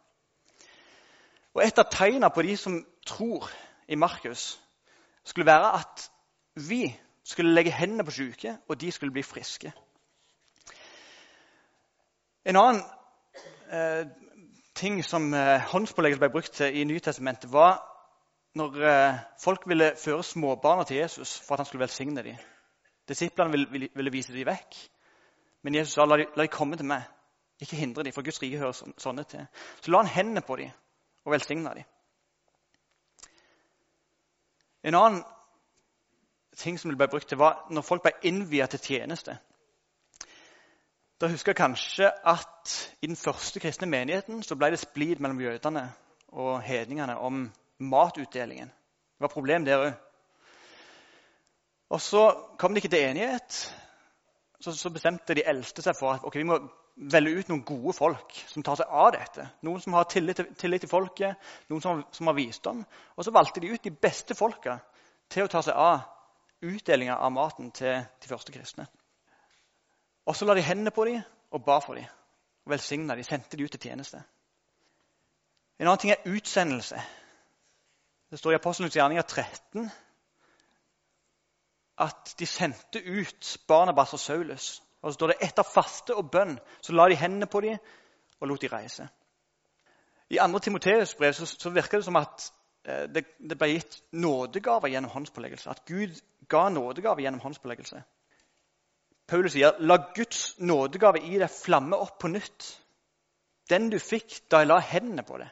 Og 1.53 1.63
Et 1.63 1.79
av 1.79 1.89
tegnene 1.91 2.29
på 2.29 2.41
de 2.41 2.57
som 2.57 2.85
tror 3.05 3.49
i 3.87 3.95
Markus, 3.95 4.59
skulle 5.23 5.45
være 5.45 5.73
at 5.79 6.11
vi 6.55 6.95
skulle 7.23 7.53
legge 7.53 7.71
hendene 7.71 8.03
på 8.03 8.11
syke, 8.11 8.57
og 8.67 8.81
de 8.81 8.91
skulle 8.91 9.11
bli 9.11 9.23
friske. 9.23 9.73
En 12.45 12.55
annen 12.55 12.81
eh, 13.71 14.07
ting 14.75 15.03
som 15.03 15.33
eh, 15.33 15.59
håndspåleggelse 15.71 16.19
ble 16.19 16.29
brukt 16.29 16.53
til 16.53 16.77
i 16.77 16.83
Nytestamentet, 16.83 17.51
var 17.51 17.81
når 18.57 18.77
eh, 18.89 19.19
folk 19.39 19.67
ville 19.69 19.91
føre 20.03 20.23
småbarna 20.23 20.83
til 20.83 20.97
Jesus 20.97 21.39
for 21.39 21.55
at 21.55 21.59
han 21.59 21.69
skulle 21.69 21.85
velsigne 21.85 22.23
dem. 22.23 22.37
Disiplene 23.07 23.67
ville, 23.71 24.11
vise 24.11 24.33
dem 24.33 24.47
vekk, 24.47 24.79
men 25.63 25.75
Jesus 25.75 25.93
sa 25.93 26.05
la 26.05 26.17
dem, 26.17 26.47
komme 26.51 26.77
til 26.77 26.89
meg. 26.89 27.05
Ikke 27.61 27.75
hindre 27.75 28.03
dem, 28.03 28.13
for 28.13 28.21
Guds 28.21 28.41
rike 28.41 28.57
hører 28.57 28.75
sånne, 28.77 28.93
sånne 29.01 29.23
til. 29.23 29.47
Så 29.81 29.91
la 29.91 30.03
han 30.03 30.11
hendene 30.13 30.43
på 30.45 30.55
dem 30.59 30.73
og 31.25 31.33
velsigna 31.33 31.73
dem. 31.73 31.87
En 34.83 34.95
annen 34.95 35.23
ting 36.57 36.77
som 36.79 36.93
ble 36.95 37.07
brukt 37.09 37.27
til, 37.29 37.37
var 37.37 37.65
når 37.69 37.85
folk 37.85 38.03
ble 38.05 38.13
innviet 38.29 38.69
til 38.75 38.79
tjeneste. 38.79 39.37
Da 41.21 41.27
husker 41.31 41.51
jeg 41.51 41.57
kanskje 41.57 42.11
at 42.29 42.73
I 43.01 43.07
den 43.07 43.15
første 43.15 43.59
kristne 43.59 43.89
menigheten 43.89 44.43
så 44.43 44.55
ble 44.55 44.69
det 44.71 44.79
splid 44.79 45.17
mellom 45.19 45.41
jødene 45.41 45.87
og 46.27 46.61
hedningene 46.61 47.17
om 47.17 47.47
matutdelingen. 47.79 48.67
Det 48.67 49.25
var 49.25 49.33
problem 49.33 49.65
der 49.65 49.85
òg. 49.85 49.93
Og 51.89 52.01
så 52.01 52.23
kom 52.59 52.73
de 52.73 52.81
ikke 52.81 52.91
til 52.91 53.05
enighet. 53.09 53.61
Så 54.59 54.73
så, 54.73 54.89
bestemte 54.89 55.35
de 55.37 55.45
eldste 55.45 55.81
seg 55.85 55.95
for 55.95 56.17
at 56.17 56.25
okay, 56.25 56.41
vi 56.41 56.49
må 56.49 56.57
velge 56.97 57.39
ut 57.39 57.49
noen 57.51 57.63
gode 57.65 57.93
folk 57.93 58.33
som 58.49 58.63
tar 58.65 58.79
seg 58.79 58.89
av 58.89 59.11
dette. 59.13 59.45
Noen 59.63 59.81
som 59.81 59.93
har 59.93 60.07
tillit 60.09 60.39
til, 60.39 60.49
tillit 60.57 60.81
til 60.83 60.91
folket, 60.91 61.49
noen 61.69 61.81
som, 61.81 62.01
som, 62.11 62.27
har 62.27 62.35
visdom. 62.37 62.81
Og 63.15 63.25
så 63.25 63.33
valgte 63.33 63.61
de 63.61 63.71
ut 63.71 63.83
de 63.83 63.93
beste 63.93 64.35
folka 64.35 64.79
til 65.29 65.45
å 65.45 65.51
ta 65.51 65.61
seg 65.63 65.77
av 65.77 66.01
utdelinga 66.65 67.19
av 67.21 67.31
maten 67.31 67.69
til 67.71 68.01
de 68.01 68.29
første 68.29 68.51
kristne. 68.51 68.87
Og 70.27 70.35
så 70.35 70.47
la 70.47 70.57
de 70.57 70.65
hendene 70.65 70.91
på 70.91 71.05
dem 71.07 71.21
og 71.53 71.63
ba 71.63 71.77
for 71.83 71.95
dem. 71.95 72.09
Og 72.65 72.73
velsigna 72.73 73.15
dem, 73.15 73.23
sendte 73.23 73.55
de 73.55 73.63
ut 73.63 73.71
til 73.71 73.87
tjeneste. 73.87 74.19
En 75.77 75.85
annen 75.85 76.01
ting 76.01 76.11
er 76.11 76.25
utsendelse. 76.33 76.99
Det 78.31 78.39
står 78.39 78.51
i 78.51 78.55
Apostelens 78.59 78.95
gjerninger 78.95 79.21
13 79.21 79.89
at 81.97 82.33
de 82.39 82.45
sendte 82.45 83.01
ut 83.01 83.57
Barnabas 83.67 84.13
og 84.13 84.19
Saulus. 84.19 84.83
Og 85.01 85.11
så 85.11 85.17
står 85.17 85.31
det 85.31 85.37
etter 85.47 85.63
faste 85.63 86.15
og 86.15 86.29
bønn 86.31 86.57
så 86.81 86.93
la 86.93 87.07
de 87.09 87.17
hendene 87.17 87.47
på 87.49 87.61
dem 87.61 87.77
og 88.39 88.47
lot 88.47 88.61
de 88.61 88.69
reise. 88.71 89.07
I 90.29 90.37
2. 90.37 90.59
Timoteus 90.59 91.15
brev 91.15 91.33
så, 91.33 91.45
så 91.45 91.69
virker 91.69 91.97
det 91.97 92.05
som 92.05 92.19
at 92.19 92.49
eh, 92.83 93.07
det, 93.09 93.23
det, 93.39 93.57
ble 93.57 93.69
gitt 93.71 94.01
nådegaver 94.11 94.91
gjennom 94.91 95.13
håndspåleggelse. 95.13 95.69
At 95.69 95.85
Gud 95.85 96.19
ga 96.49 96.67
nådegaver 96.69 97.23
gjennom 97.23 97.39
håndspåleggelse. 97.39 98.03
Paulus 99.27 99.51
sier, 99.51 99.79
'La 99.79 99.97
Guds 100.15 100.59
nådegave 100.59 101.19
i 101.23 101.39
deg 101.39 101.51
flamme 101.51 101.95
opp 101.95 102.19
på 102.19 102.31
nytt.' 102.31 102.75
Den 103.69 103.89
du 103.91 103.99
fikk 103.99 104.45
da 104.51 104.61
jeg 104.61 104.69
la 104.69 104.77
hendene 104.79 105.23
på 105.27 105.37
det. 105.37 105.49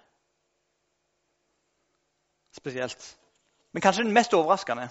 Spesielt. 2.65 3.17
Men 3.73 3.81
kanskje 3.81 4.03
den 4.03 4.13
mest 4.13 4.33
overraskende 4.33 4.87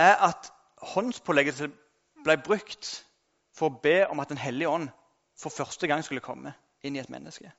er 0.00 0.14
at 0.24 0.46
håndspåleggelse 0.94 1.66
ble 2.24 2.36
brukt 2.40 2.92
for 3.52 3.68
å 3.68 3.80
be 3.82 4.06
om 4.08 4.22
at 4.24 4.32
Den 4.32 4.40
hellige 4.40 4.70
ånd 4.72 4.88
for 5.36 5.52
første 5.52 5.84
gang 5.86 6.00
skulle 6.04 6.24
komme 6.24 6.54
inn 6.80 6.96
i 6.96 7.02
et 7.02 7.12
menneske. 7.12 7.52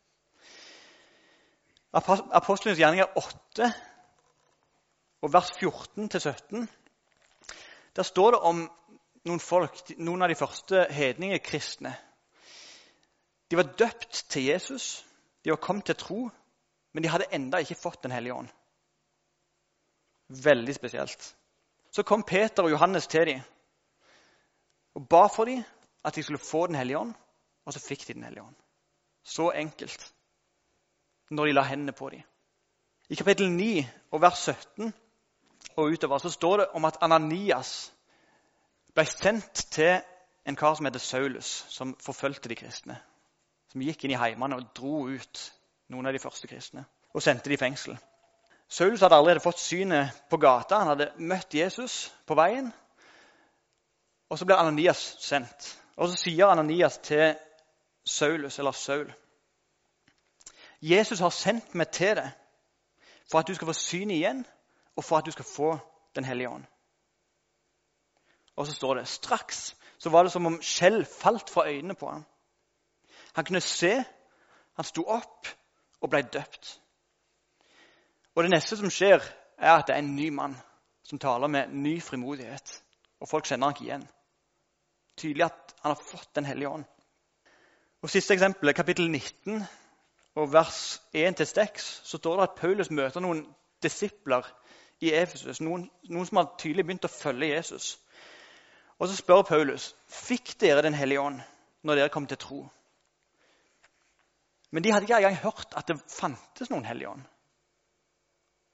Apostelens 1.93 2.81
gjerninger 2.81 3.13
8 3.21 3.69
og 5.21 5.34
vers 5.38 5.53
14-17 5.62 6.65
Der 7.95 8.03
står 8.03 8.31
det 8.31 8.41
om 8.49 8.65
noen 9.29 9.39
folk, 9.39 9.93
noen 9.97 10.25
av 10.25 10.34
de 10.34 10.41
første 10.41 10.88
hedningekristne. 10.89 11.93
De 13.51 13.62
var 13.62 13.75
døpt 13.77 14.25
til 14.25 14.49
Jesus, 14.49 15.05
de 15.45 15.53
var 15.53 15.62
kommet 15.62 15.86
til 15.86 16.01
tro, 16.01 16.29
men 16.93 17.03
de 17.03 17.13
hadde 17.13 17.29
enda 17.29 17.62
ikke 17.62 17.77
fått 17.77 18.03
Den 18.03 18.17
hellige 18.17 18.41
ånd. 18.41 18.49
Veldig 20.30 20.76
spesielt. 20.76 21.36
Så 21.92 22.04
kom 22.04 22.24
Peter 22.24 22.64
og 22.64 22.72
Johannes 22.72 23.08
til 23.08 23.28
dem 23.28 23.42
og 24.96 25.08
ba 25.10 25.28
for 25.28 25.46
dem 25.46 25.64
at 26.06 26.16
de 26.16 26.24
skulle 26.24 26.40
få 26.40 26.68
Den 26.68 26.76
hellige 26.76 26.98
ånd, 26.98 27.14
og 27.66 27.74
så 27.74 27.80
fikk 27.80 28.08
de 28.08 28.14
Den 28.14 28.24
hellige 28.24 28.44
ånd. 28.44 28.56
Så 29.24 29.52
enkelt 29.52 30.14
når 31.30 31.46
de 31.46 31.54
la 31.54 31.62
hendene 31.62 31.92
på 31.92 32.10
dem. 32.10 32.22
I 33.10 33.16
kapittel 33.16 33.52
9 33.52 33.88
og 34.12 34.22
vers 34.22 34.38
17 34.40 34.94
og 35.76 35.86
utover 35.86 36.18
så 36.18 36.30
står 36.30 36.58
det 36.58 36.68
om 36.68 36.86
at 36.86 36.98
Ananias 37.02 37.94
ble 38.94 39.06
sendt 39.06 39.66
til 39.72 40.02
en 40.46 40.56
kar 40.56 40.76
som 40.76 40.86
heter 40.86 41.00
Saulus, 41.00 41.66
som 41.70 41.96
forfulgte 42.02 42.50
de 42.50 42.56
kristne. 42.56 42.98
Som 43.72 43.82
gikk 43.82 44.06
inn 44.06 44.14
i 44.14 44.20
heimene 44.20 44.56
og 44.56 44.70
dro 44.78 45.08
ut 45.10 45.42
noen 45.90 46.06
av 46.06 46.14
de 46.14 46.22
første 46.22 46.48
kristne 46.48 46.86
og 47.14 47.24
sendte 47.24 47.50
de 47.50 47.56
i 47.56 47.60
fengsel. 47.60 47.98
Saulus 48.69 49.01
hadde 49.01 49.15
allerede 49.15 49.43
fått 49.43 49.60
synet 49.60 50.12
på 50.30 50.38
gata. 50.38 50.80
Han 50.82 50.93
hadde 50.93 51.12
møtt 51.17 51.54
Jesus 51.54 52.13
på 52.25 52.36
veien. 52.36 52.71
Og 54.30 54.39
så 54.39 54.45
blir 54.45 54.58
Ananias 54.58 55.04
sendt. 55.21 55.75
Og 55.97 56.10
så 56.10 56.17
sier 56.25 56.49
Ananias 56.49 56.97
til 56.97 57.36
Saulus, 58.06 58.60
eller 58.60 58.71
Saul 58.71 59.13
Jesus 60.82 61.19
har 61.19 61.32
sendt 61.34 61.73
meg 61.73 61.89
til 61.95 62.17
deg 62.19 62.34
for 63.32 63.39
at 63.39 63.47
du 63.47 63.56
skal 63.56 63.71
få 63.71 63.73
synet 63.73 64.19
igjen, 64.19 64.43
og 64.95 65.04
for 65.04 65.17
at 65.17 65.25
du 65.25 65.32
skal 65.34 65.45
få 65.45 65.78
Den 66.15 66.23
hellige 66.23 66.49
ånd. 66.49 66.63
Og 68.56 68.67
så 68.67 68.73
står 68.73 68.93
det 68.95 69.08
straks 69.08 69.75
så 69.97 70.10
var 70.10 70.23
det 70.23 70.32
som 70.32 70.45
om 70.45 70.62
skjell 70.62 71.06
falt 71.06 71.49
fra 71.49 71.67
øynene 71.67 71.95
på 71.95 72.08
ham. 72.08 72.25
Han 73.36 73.45
kunne 73.45 73.62
se, 73.62 74.04
han 74.75 74.86
sto 74.86 75.04
opp 75.08 75.47
og 76.01 76.10
ble 76.10 76.21
døpt. 76.21 76.82
Og 78.36 78.43
Det 78.43 78.52
neste 78.52 78.78
som 78.78 78.91
skjer, 78.91 79.24
er 79.58 79.71
at 79.71 79.88
det 79.88 79.95
er 79.95 80.04
en 80.04 80.15
ny 80.15 80.30
mann 80.30 80.56
som 81.04 81.19
taler 81.19 81.48
med 81.48 81.71
ny 81.71 82.02
frimodighet. 82.02 82.82
Og 83.19 83.30
folk 83.30 83.48
kjenner 83.48 83.69
han 83.69 83.76
ikke 83.76 83.86
igjen. 83.86 84.08
Tydelig 85.17 85.45
at 85.45 85.76
han 85.82 85.93
har 85.95 86.02
fått 86.04 86.36
Den 86.36 86.45
hellige 86.45 86.69
ånd. 86.69 86.84
Og 88.02 88.10
Siste 88.10 88.34
eksempel, 88.34 88.74
kapittel 88.74 89.10
19, 89.12 89.63
og 90.36 90.54
vers 90.54 91.02
1-6, 91.15 91.80
så 92.04 92.17
står 92.17 92.36
det 92.36 92.43
at 92.43 92.58
Paulus 92.60 92.91
møter 92.91 93.24
noen 93.24 93.45
disipler 93.84 94.43
i 95.00 95.13
Efesus. 95.13 95.62
Noen, 95.62 95.88
noen 96.10 96.28
som 96.28 96.41
har 96.41 96.52
tydelig 96.60 96.86
begynt 96.86 97.08
å 97.08 97.12
følge 97.12 97.54
Jesus. 97.54 97.95
Og 99.00 99.08
Så 99.08 99.15
spør 99.15 99.41
Paulus 99.48 99.93
fikk 100.08 100.60
dere 100.60 100.82
Den 100.82 100.93
hellige 100.93 101.21
ånd 101.21 101.39
når 101.84 101.95
dere 101.95 102.10
kom 102.10 102.28
til 102.28 102.38
tro. 102.38 102.60
Men 104.71 104.84
de 104.84 104.91
hadde 104.91 105.08
ikke 105.08 105.17
engang 105.17 105.39
hørt 105.43 105.74
at 105.78 105.88
det 105.88 106.02
fantes 106.12 106.69
noen 106.69 106.86
hellige 106.86 107.10
ånd. 107.10 107.24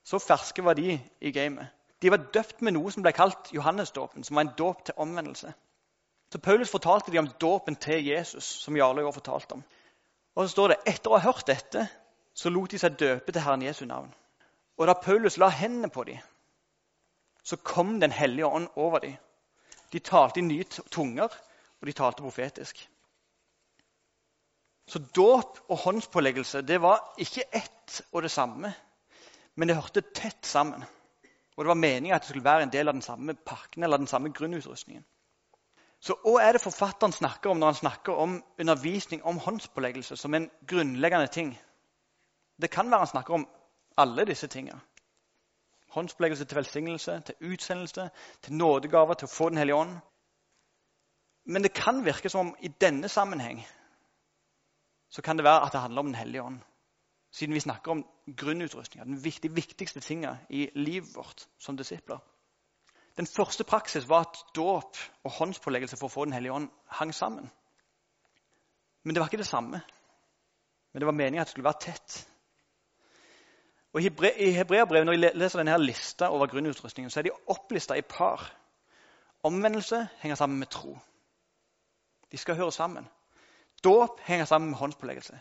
Så 0.04 0.20
ferske 0.20 0.64
var 0.66 0.74
de 0.74 1.00
i 1.22 1.32
gamet. 1.32 1.68
De 2.02 2.10
var 2.12 2.18
døpt 2.34 2.62
med 2.62 2.74
noe 2.74 2.92
som 2.92 3.04
ble 3.06 3.14
kalt 3.14 3.52
Johannesdåpen, 3.54 4.24
som 4.24 4.36
var 4.36 4.48
en 4.48 4.56
dåp 4.58 4.86
til 4.86 4.98
omvendelse. 4.98 5.54
Så 6.32 6.40
Paulus 6.40 6.72
fortalte 6.72 7.12
dem 7.12 7.26
om 7.26 7.34
dåpen 7.42 7.76
til 7.76 8.08
Jesus, 8.08 8.44
som 8.44 8.78
Jarle 8.78 9.04
har 9.04 9.12
fortalt 9.12 9.52
om. 9.52 9.64
Og 10.36 10.46
så 10.46 10.52
står 10.52 10.68
det 10.72 10.78
etter 10.88 11.12
å 11.12 11.20
ha 11.20 11.26
hørt 11.28 11.48
dette, 11.48 11.86
så 12.34 12.50
lot 12.50 12.72
de 12.72 12.80
seg 12.80 12.98
døpe 13.00 13.32
til 13.32 13.44
Herren 13.44 13.66
Jesu 13.66 13.84
navn. 13.86 14.14
Og 14.80 14.88
da 14.88 14.96
Paulus 14.98 15.38
la 15.38 15.52
hendene 15.54 15.92
på 15.92 16.04
dem, 16.08 16.18
så 17.44 17.58
kom 17.58 18.00
Den 18.00 18.12
hellige 18.12 18.48
ånd 18.48 18.68
over 18.76 19.00
dem. 19.00 19.18
De 19.94 20.00
talte 20.00 20.40
i 20.40 20.44
nye 20.44 20.64
tunger, 20.64 21.30
og 21.82 21.88
de 21.88 21.92
talte 21.92 22.22
profetisk. 22.22 22.90
Så 24.88 25.00
dåp 25.16 25.60
og 25.70 25.78
håndspåleggelse 25.78 26.62
det 26.62 26.82
var 26.82 27.14
ikke 27.18 27.44
ett 27.54 28.02
og 28.12 28.22
det 28.24 28.32
samme 28.32 28.74
men 29.56 29.68
det 29.68 29.76
hørte 29.76 30.02
tett 30.16 30.46
sammen. 30.46 30.84
Og 31.58 31.64
det 31.64 31.68
var 31.68 31.80
meningen 31.80 32.16
at 32.16 32.24
det 32.24 32.30
skulle 32.30 32.44
være 32.44 32.64
en 32.64 32.74
del 32.74 32.88
av 32.88 32.94
den 32.94 33.02
samme 33.06 33.34
pakken 33.34 33.84
eller 33.84 33.98
den 33.98 34.08
samme 34.08 34.32
grunnutrustningen. 34.34 35.04
Så 36.02 36.16
Hva 36.24 36.40
er 36.42 36.56
det 36.56 36.64
forfatteren 36.64 37.14
snakker 37.14 37.52
om 37.52 37.60
når 37.60 37.68
han 37.68 37.82
snakker 37.82 38.14
om 38.14 38.40
undervisning 38.60 39.24
om 39.24 39.38
håndspåleggelse 39.38 40.18
som 40.18 40.34
en 40.34 40.50
grunnleggende 40.68 41.28
ting? 41.28 41.52
Det 42.62 42.72
kan 42.72 42.90
være 42.90 43.06
han 43.06 43.08
snakker 43.08 43.34
om 43.34 43.48
alle 43.98 44.26
disse 44.26 44.48
tingene. 44.48 44.80
Håndspåleggelse 45.92 46.46
til 46.46 46.58
velsignelse, 46.58 47.22
til 47.26 47.54
utsendelse, 47.54 48.10
til 48.42 48.54
nådegaver, 48.54 49.14
til 49.14 49.28
å 49.28 49.36
få 49.36 49.50
Den 49.50 49.58
hellige 49.58 49.76
ånd. 49.76 50.00
Men 51.46 51.64
det 51.64 51.74
kan 51.74 52.06
virke 52.06 52.30
som 52.30 52.48
om 52.48 52.56
i 52.60 52.68
denne 52.82 53.10
sammenheng 53.10 53.68
så 55.10 55.22
kan 55.22 55.38
det 55.38 55.44
være 55.44 55.66
at 55.66 55.74
det 55.74 55.82
handler 55.82 56.00
om 56.00 56.06
Den 56.06 56.16
hellige 56.16 56.44
ånd 56.44 56.60
siden 57.32 57.54
vi 57.54 57.60
snakker 57.60 57.91
om 57.91 58.04
grunnutrustninga, 58.38 59.06
den 59.06 59.24
viktig, 59.24 59.56
viktigste 59.56 60.00
tinga 60.00 60.38
i 60.50 60.70
livet 60.76 61.15
vårt 61.15 61.48
som 61.58 61.78
disipler. 61.78 62.20
Den 63.17 63.28
første 63.28 63.63
praksis 63.63 64.10
var 64.10 64.26
at 64.28 64.38
dåp 64.56 64.98
og 65.24 65.32
håndspåleggelse 65.32 65.98
for 65.98 66.08
å 66.08 66.13
få 66.13 66.26
Den 66.26 66.34
hellige 66.34 66.54
ånd 66.54 66.70
hang 66.88 67.13
sammen. 67.13 67.50
Men 69.04 69.13
det 69.13 69.22
var 69.22 69.28
ikke 69.28 69.41
det 69.41 69.48
samme. 69.48 69.82
Men 70.91 71.00
det 71.00 71.06
var 71.06 71.15
meninga 71.15 71.41
at 71.41 71.48
det 71.48 71.52
skulle 71.52 71.70
være 71.70 71.82
tett. 71.82 72.28
Og 73.94 74.02
I 74.02 74.52
Hebreabrevet, 74.56 75.06
når 75.06 75.13
jeg 75.13 75.36
leser 75.36 75.60
denne 75.60 75.78
lista 75.78 76.30
over 76.32 76.48
grunnutrustningen, 76.48 77.10
så 77.10 77.20
er 77.20 77.24
de 77.24 77.38
opplista 77.48 77.96
i 77.96 78.02
par. 78.02 78.46
Omvendelse 79.44 80.08
henger 80.20 80.36
sammen 80.36 80.60
med 80.60 80.67
tro. 80.67 80.98
De 82.32 82.38
skal 82.38 82.56
høre 82.56 82.72
sammen. 82.72 83.08
Dåp 83.84 84.20
henger 84.24 84.46
sammen 84.46 84.70
med 84.70 84.80
håndspåleggelse. 84.80 85.39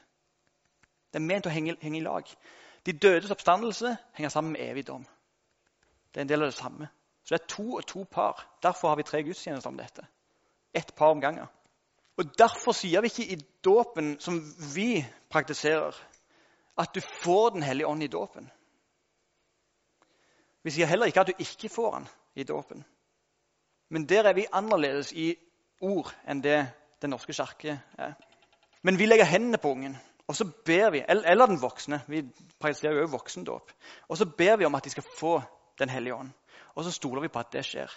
Det 1.13 1.19
er 1.19 1.27
ment 1.27 1.47
å 1.47 1.53
henge, 1.53 1.77
henge, 1.83 1.99
i 1.99 2.05
lag. 2.05 2.29
De 2.87 2.93
dødes 2.93 3.31
oppstandelse 3.31 3.97
henger 4.15 4.31
sammen 4.33 4.53
med 4.53 4.63
evig 4.63 4.87
dom. 4.87 5.07
Det 6.15 6.21
er 6.21 6.27
en 6.27 6.29
del 6.29 6.43
av 6.43 6.53
det 6.53 6.59
samme. 6.59 6.89
Så 7.25 7.35
det 7.35 7.41
er 7.41 7.47
to 7.55 7.67
og 7.77 7.87
to 7.87 8.05
par. 8.05 8.47
Derfor 8.63 8.89
har 8.89 8.97
vi 8.97 9.03
tre 9.03 9.23
gudstjenester 9.23 9.71
om 9.71 9.77
dette. 9.79 10.07
Ett 10.75 10.95
par 10.95 11.11
om 11.11 11.21
gangen. 11.21 11.47
Og 12.17 12.39
Derfor 12.39 12.73
sier 12.73 13.01
vi 13.01 13.11
ikke 13.11 13.33
i 13.33 13.41
dåpen, 13.65 14.21
som 14.21 14.41
vi 14.75 15.05
praktiserer, 15.31 15.97
at 16.79 16.95
du 16.95 17.01
får 17.01 17.51
Den 17.51 17.63
hellige 17.63 17.87
ånd 17.87 18.03
i 18.03 18.07
dåpen. 18.07 18.51
Vi 20.63 20.71
sier 20.71 20.87
heller 20.87 21.07
ikke 21.07 21.21
at 21.21 21.27
du 21.27 21.33
ikke 21.39 21.69
får 21.69 21.95
den 21.95 22.09
i 22.35 22.45
dåpen. 22.45 22.85
Men 23.89 24.09
der 24.09 24.25
er 24.25 24.33
vi 24.33 24.47
annerledes 24.53 25.13
i 25.13 25.35
ord 25.81 26.13
enn 26.29 26.43
det 26.43 26.67
Den 27.03 27.11
norske 27.11 27.33
kirke 27.33 27.81
er. 27.99 28.13
Men 28.83 28.99
vi 28.99 29.07
legger 29.07 29.25
hendene 29.25 29.59
på 29.59 29.71
ungen. 29.71 29.97
Og 30.31 30.37
så 30.37 30.45
ber 30.65 30.91
vi, 30.91 31.05
Eller 31.09 31.47
den 31.47 31.63
voksne. 31.63 32.05
Vi 32.07 32.23
praktiserer 32.61 33.01
jo 33.01 33.07
voksendåp. 33.11 33.73
Og 34.09 34.17
så 34.17 34.27
ber 34.27 34.57
vi 34.57 34.65
om 34.65 34.75
at 34.75 34.85
de 34.85 34.91
skal 34.91 35.03
få 35.19 35.41
Den 35.79 35.89
hellige 35.89 36.15
ånd. 36.15 36.31
Og 36.75 36.85
så 36.85 36.91
stoler 36.91 37.21
vi 37.21 37.29
på 37.29 37.39
at 37.39 37.53
det 37.53 37.65
skjer. 37.65 37.91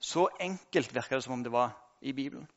Så 0.00 0.28
enkelt 0.40 0.94
virker 0.94 1.16
det 1.16 1.24
som 1.24 1.32
om 1.32 1.42
det 1.42 1.52
var 1.52 1.96
i 2.00 2.12
Bibelen. 2.12 2.48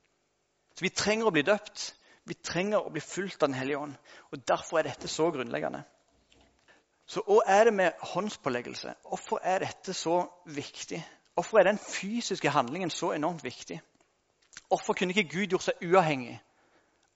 Så 0.75 0.85
vi 0.85 0.89
trenger 0.89 1.25
å 1.25 1.31
bli 1.31 1.41
døpt. 1.41 1.95
Vi 2.25 2.33
trenger 2.33 2.79
å 2.79 2.89
bli 2.89 3.01
fulgt 3.01 3.43
av 3.43 3.49
Den 3.49 3.57
hellige 3.57 3.77
ånd. 3.77 3.95
Og 4.31 4.47
Derfor 4.47 4.79
er 4.79 4.83
dette 4.87 5.07
så 5.07 5.31
grunnleggende. 5.31 5.83
Så 7.05 7.21
hva 7.27 7.41
er 7.47 7.63
det 7.63 7.73
med 7.73 7.91
håndspåleggelse? 8.13 8.93
Hvorfor 9.09 9.39
er 9.43 9.59
dette 9.59 9.93
så 9.93 10.29
viktig? 10.45 11.01
Hvorfor 11.33 11.59
er 11.59 11.63
den 11.63 11.77
fysiske 11.77 12.49
handlingen 12.49 12.89
så 12.89 13.11
enormt 13.11 13.43
viktig? 13.43 13.81
Hvorfor 14.67 14.93
kunne 14.93 15.13
ikke 15.13 15.29
Gud 15.29 15.47
gjort 15.47 15.67
seg 15.67 15.83
uavhengig 15.83 16.39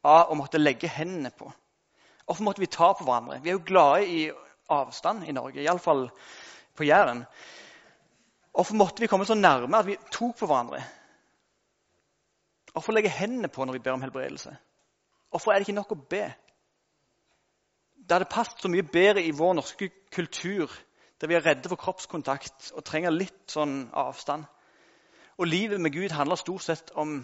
av 0.03 0.31
å 0.31 0.35
måtte 0.35 0.59
legge 0.59 0.91
hendene 0.91 1.31
på? 1.31 1.53
Hvorfor 2.27 2.43
måtte 2.43 2.59
vi 2.59 2.67
ta 2.67 2.91
på 2.93 3.05
hverandre? 3.07 3.39
Vi 3.43 3.49
er 3.49 3.55
jo 3.55 3.63
glade 3.65 4.07
i 4.11 4.25
avstand 4.69 5.23
i 5.23 5.35
Norge, 5.35 5.63
iallfall 5.63 6.09
på 6.75 6.83
Jæren. 6.83 7.23
Hvorfor 8.51 8.75
måtte 8.75 8.99
vi 8.99 9.07
komme 9.07 9.25
så 9.25 9.37
nærme 9.37 9.77
at 9.77 9.87
vi 9.87 9.95
tok 10.11 10.35
på 10.35 10.49
hverandre? 10.49 10.81
Hvorfor 12.71 12.91
legge 12.91 13.09
hendene 13.09 13.47
på 13.47 13.65
når 13.65 13.77
vi 13.77 13.83
ber 13.85 13.95
om 13.95 14.03
helbredelse? 14.03 14.57
Hvorfor 15.29 15.51
er 15.51 15.59
det 15.59 15.67
ikke 15.67 15.77
nok 15.79 15.95
å 15.95 15.99
be? 16.09 16.25
Det 17.95 18.15
hadde 18.15 18.29
passet 18.31 18.61
så 18.61 18.69
mye 18.71 18.83
bedre 18.83 19.23
i 19.23 19.31
vår 19.35 19.55
norske 19.57 19.89
kultur, 20.11 20.71
der 21.21 21.31
vi 21.31 21.39
er 21.39 21.45
redde 21.45 21.71
for 21.71 21.79
kroppskontakt 21.79 22.71
og 22.75 22.83
trenger 22.85 23.15
litt 23.15 23.51
sånn 23.51 23.87
avstand. 23.95 24.45
Og 25.37 25.47
livet 25.47 25.81
med 25.81 25.95
Gud 25.95 26.11
handler 26.11 26.39
stort 26.39 26.67
sett 26.67 26.91
om 26.95 27.21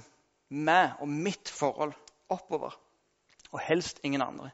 meg 0.49 0.99
og 1.01 1.11
mitt 1.11 1.49
forhold 1.49 1.93
oppover. 2.31 2.75
Og 3.51 3.59
helst 3.59 3.99
ingen 4.03 4.21
andre. 4.21 4.51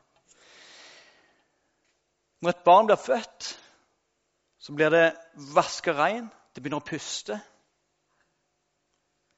Når 2.39 2.53
et 2.53 2.63
barn 2.65 2.87
blir 2.87 2.99
født, 2.99 3.49
så 4.59 4.75
blir 4.75 4.91
det 4.93 5.05
vaska 5.55 5.93
rein. 5.95 6.29
Det 6.55 6.63
begynner 6.63 6.81
å 6.81 6.87
puste. 6.87 7.39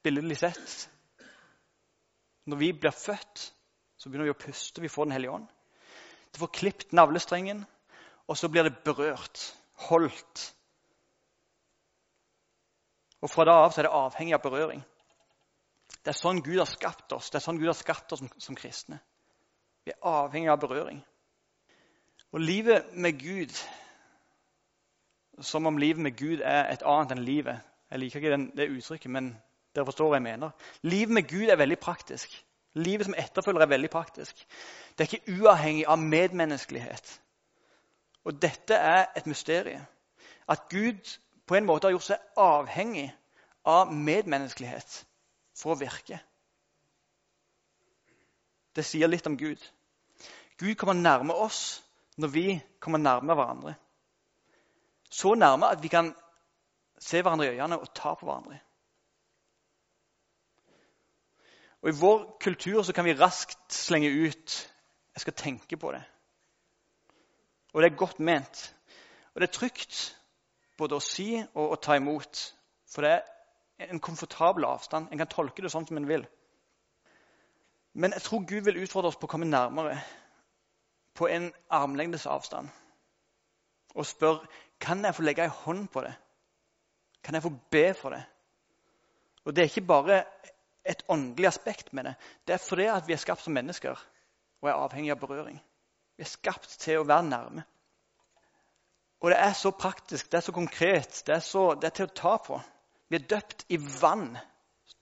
Billedlig 0.06 0.38
sett. 0.42 0.76
Når 2.50 2.58
vi 2.58 2.72
blir 2.74 2.94
født, 2.96 3.48
så 3.98 4.10
begynner 4.10 4.30
vi 4.30 4.36
å 4.36 4.42
puste. 4.42 4.82
Vi 4.82 4.90
får 4.90 5.06
Den 5.06 5.18
hellige 5.18 5.32
ånd. 5.32 5.50
Det 6.32 6.40
får 6.40 6.54
klipt 6.56 6.94
navlestrengen, 6.96 7.66
og 8.28 8.38
så 8.38 8.48
blir 8.48 8.64
det 8.64 8.84
berørt, 8.86 9.42
holdt. 9.90 10.46
Og 13.22 13.30
fra 13.30 13.46
da 13.46 13.58
av 13.66 13.74
så 13.74 13.82
er 13.82 13.90
det 13.90 13.98
avhengig 13.98 14.34
av 14.38 14.44
berøring. 14.46 14.82
Det 16.02 16.14
er 16.14 16.18
sånn 16.18 16.40
Gud 16.42 16.58
har 16.58 16.70
skapt 16.70 17.12
oss 17.14 17.28
Det 17.30 17.38
er 17.38 17.44
sånn 17.44 17.60
Gud 17.60 17.68
har 17.70 17.78
skapt 17.78 18.14
oss 18.16 18.24
som, 18.24 18.30
som 18.42 18.58
kristne. 18.58 18.98
Vi 19.86 19.92
er 19.92 20.08
avhengig 20.08 20.50
av 20.50 20.62
berøring. 20.62 21.02
Og 22.32 22.40
livet 22.40 22.94
med 22.94 23.20
Gud 23.20 23.56
som 25.42 25.66
om 25.66 25.78
livet 25.78 26.02
med 26.02 26.18
Gud 26.18 26.42
er 26.44 26.70
et 26.70 26.84
annet 26.86 27.16
enn 27.16 27.26
livet. 27.26 27.60
Jeg 27.92 28.00
liker 28.00 28.20
ikke 28.20 28.32
den, 28.32 28.46
det 28.56 28.70
uttrykket, 28.70 29.12
men 29.12 29.32
dere 29.76 29.88
forstår 29.88 30.12
hva 30.12 30.20
jeg 30.20 30.28
mener. 30.28 30.52
Livet 30.84 31.14
med 31.14 31.28
Gud 31.30 31.50
er 31.50 31.60
veldig 31.60 31.80
praktisk. 31.80 32.34
Livet 32.74 33.06
som 33.06 33.16
etterfølger 33.18 33.66
er 33.66 33.72
veldig 33.74 33.90
praktisk. 33.90 34.46
Det 34.98 35.04
er 35.04 35.10
ikke 35.10 35.40
uavhengig 35.42 35.88
av 35.88 36.00
medmenneskelighet. 36.00 37.22
Og 38.24 38.42
dette 38.42 38.76
er 38.76 39.06
et 39.18 39.28
mysterium. 39.28 39.84
At 40.48 40.70
Gud 40.70 41.18
på 41.48 41.56
en 41.56 41.66
måte 41.66 41.88
har 41.88 41.96
gjort 41.96 42.12
seg 42.12 42.40
avhengig 42.40 43.10
av 43.68 43.92
medmenneskelighet 43.94 45.02
for 45.58 45.74
å 45.74 45.80
virke. 45.80 46.20
Det 48.76 48.86
sier 48.88 49.10
litt 49.12 49.28
om 49.28 49.36
Gud. 49.38 49.60
Gud 50.62 50.76
kommer 50.80 50.96
nærme 50.96 51.36
oss 51.36 51.82
når 52.18 52.28
vi 52.28 52.62
kommer 52.80 53.00
nærme 53.00 53.36
hverandre. 53.36 53.76
Så 55.12 55.34
nærme 55.36 55.70
at 55.72 55.84
vi 55.84 55.88
kan 55.88 56.16
se 57.00 57.22
hverandre 57.22 57.46
i 57.46 57.50
øynene 57.50 57.80
og 57.80 57.94
ta 57.96 58.14
på 58.14 58.26
hverandre. 58.26 58.60
Og 61.82 61.90
I 61.90 61.98
vår 62.00 62.38
kultur 62.42 62.84
så 62.84 62.94
kan 62.94 63.06
vi 63.06 63.18
raskt 63.18 63.74
slenge 63.74 64.10
ut 64.10 64.72
'jeg 65.14 65.22
skal 65.22 65.34
tenke 65.34 65.78
på 65.78 65.92
det'. 65.92 66.04
Og 67.74 67.82
det 67.82 67.92
er 67.92 67.98
godt 67.98 68.20
ment. 68.20 68.76
Og 69.34 69.42
det 69.42 69.48
er 69.48 69.54
trygt 69.54 70.18
både 70.78 70.96
å 70.96 71.00
si 71.00 71.44
og 71.56 71.72
å 71.72 71.76
ta 71.76 71.96
imot. 71.96 72.56
For 72.88 73.02
det 73.02 73.12
er 73.80 73.86
en 73.90 74.00
komfortabel 74.00 74.66
avstand. 74.66 75.08
En 75.12 75.18
kan 75.18 75.28
tolke 75.28 75.62
det 75.62 75.72
sånn 75.72 75.88
som 75.88 75.98
en 75.98 76.08
vil. 76.08 76.28
Men 77.94 78.12
jeg 78.12 78.22
tror 78.22 78.46
Gud 78.48 78.62
vil 78.62 78.84
utfordre 78.84 79.08
oss 79.08 79.20
på 79.20 79.28
å 79.28 79.32
komme 79.32 79.46
nærmere 79.46 79.98
på 81.16 81.28
en 81.28 81.52
armlengdes 81.70 82.26
avstand 82.26 82.70
og 83.96 84.06
spør 84.06 84.46
kan 84.82 85.06
jeg 85.06 85.16
få 85.16 85.22
legge 85.22 85.44
en 85.44 85.50
hånd 85.64 85.88
på 85.88 86.02
det. 86.02 86.14
Kan 87.24 87.36
jeg 87.36 87.44
få 87.44 87.52
be 87.72 87.94
for 87.94 88.10
det? 88.10 88.24
Og 89.46 89.56
Det 89.56 89.62
er 89.62 89.70
ikke 89.70 89.88
bare 89.88 90.24
et 90.86 91.04
åndelig 91.10 91.48
aspekt 91.48 91.94
med 91.94 92.04
det. 92.04 92.16
Det 92.48 92.54
er 92.54 92.58
fordi 92.58 92.84
at 92.84 93.08
vi 93.08 93.14
er 93.14 93.18
skapt 93.18 93.42
som 93.42 93.54
mennesker 93.54 94.08
og 94.62 94.70
er 94.70 94.74
avhengig 94.74 95.12
av 95.12 95.20
berøring. 95.20 95.62
Vi 96.18 96.24
er 96.24 96.30
skapt 96.30 96.70
til 96.80 97.02
å 97.02 97.06
være 97.08 97.24
nærme. 97.30 97.64
Og 99.22 99.30
det 99.30 99.38
er 99.38 99.54
så 99.54 99.72
praktisk, 99.72 100.32
det 100.32 100.38
er 100.38 100.42
så 100.42 100.52
konkret, 100.52 101.24
det 101.28 101.36
er, 101.36 101.40
så, 101.40 101.74
det 101.74 101.84
er 101.84 101.96
til 101.96 102.08
å 102.10 102.16
ta 102.16 102.38
på. 102.38 102.58
Vi 103.10 103.16
er 103.16 103.28
døpt 103.30 103.66
i 103.70 103.78
vann, 103.78 104.38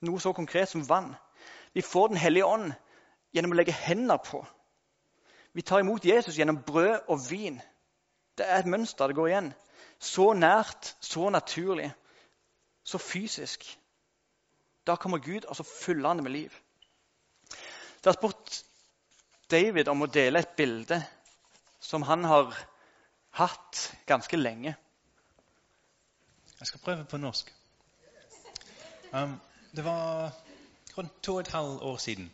noe 0.04 0.20
så 0.20 0.32
konkret 0.36 0.68
som 0.68 0.84
vann. 0.88 1.14
Vi 1.72 1.80
får 1.80 2.08
Den 2.08 2.16
hellige 2.16 2.46
ånd 2.46 2.72
gjennom 3.32 3.54
å 3.54 3.56
legge 3.56 3.72
hender 3.72 4.20
på. 4.24 4.42
Vi 5.52 5.62
tar 5.62 5.80
imot 5.82 6.04
Jesus 6.04 6.38
gjennom 6.38 6.62
brød 6.66 7.08
og 7.08 7.20
vin. 7.30 7.60
Det 8.38 8.46
er 8.46 8.62
et 8.62 8.70
mønster 8.70 9.10
det 9.10 9.16
går 9.18 9.28
igjen. 9.28 9.52
Så 9.98 10.32
nært, 10.32 10.94
så 11.00 11.28
naturlig, 11.30 11.90
så 12.84 12.98
fysisk. 12.98 13.66
Da 14.86 14.96
kommer 14.96 15.18
Gud, 15.18 15.44
og 15.44 15.56
så 15.56 15.66
fyller 15.66 16.08
han 16.08 16.16
det 16.16 16.24
med 16.24 16.32
liv. 16.32 16.54
Jeg 17.50 18.08
har 18.08 18.16
spurt 18.16 18.62
David 19.50 19.88
om 19.88 20.02
å 20.02 20.08
dele 20.08 20.40
et 20.40 20.54
bilde 20.56 21.02
som 21.80 22.02
han 22.08 22.24
har 22.24 22.54
hatt 23.36 23.82
ganske 24.06 24.36
lenge. 24.36 24.74
Jeg 26.60 26.66
skal 26.66 26.80
prøve 26.80 27.04
på 27.04 27.20
norsk. 27.20 27.52
Um, 29.12 29.40
det 29.76 29.84
var 29.84 30.32
rundt 30.96 31.22
to 31.22 31.34
og 31.34 31.40
et 31.40 31.48
halvt 31.48 31.82
år 31.82 31.96
siden 31.96 32.30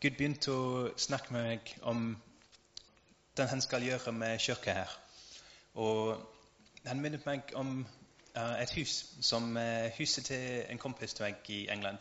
Gud 0.00 0.16
begynte 0.18 0.52
å 0.52 0.64
snakke 1.00 1.32
med 1.32 1.46
meg 1.46 1.70
om 1.88 2.02
det 3.36 3.48
han 3.48 3.60
skal 3.60 3.82
gjøre 3.82 4.12
med 4.12 4.38
kirka 4.38 4.72
her. 4.72 4.98
Og 5.74 6.26
han 6.86 7.00
minnet 7.00 7.26
meg 7.26 7.52
om 7.54 7.86
uh, 8.36 8.62
et 8.62 8.70
hus 8.76 9.04
som 9.20 9.56
uh, 9.56 9.88
huset 9.98 10.24
til 10.24 10.64
en 10.68 10.78
kompis 10.78 11.14
til 11.14 11.26
meg 11.26 11.50
i 11.50 11.68
England. 11.72 11.98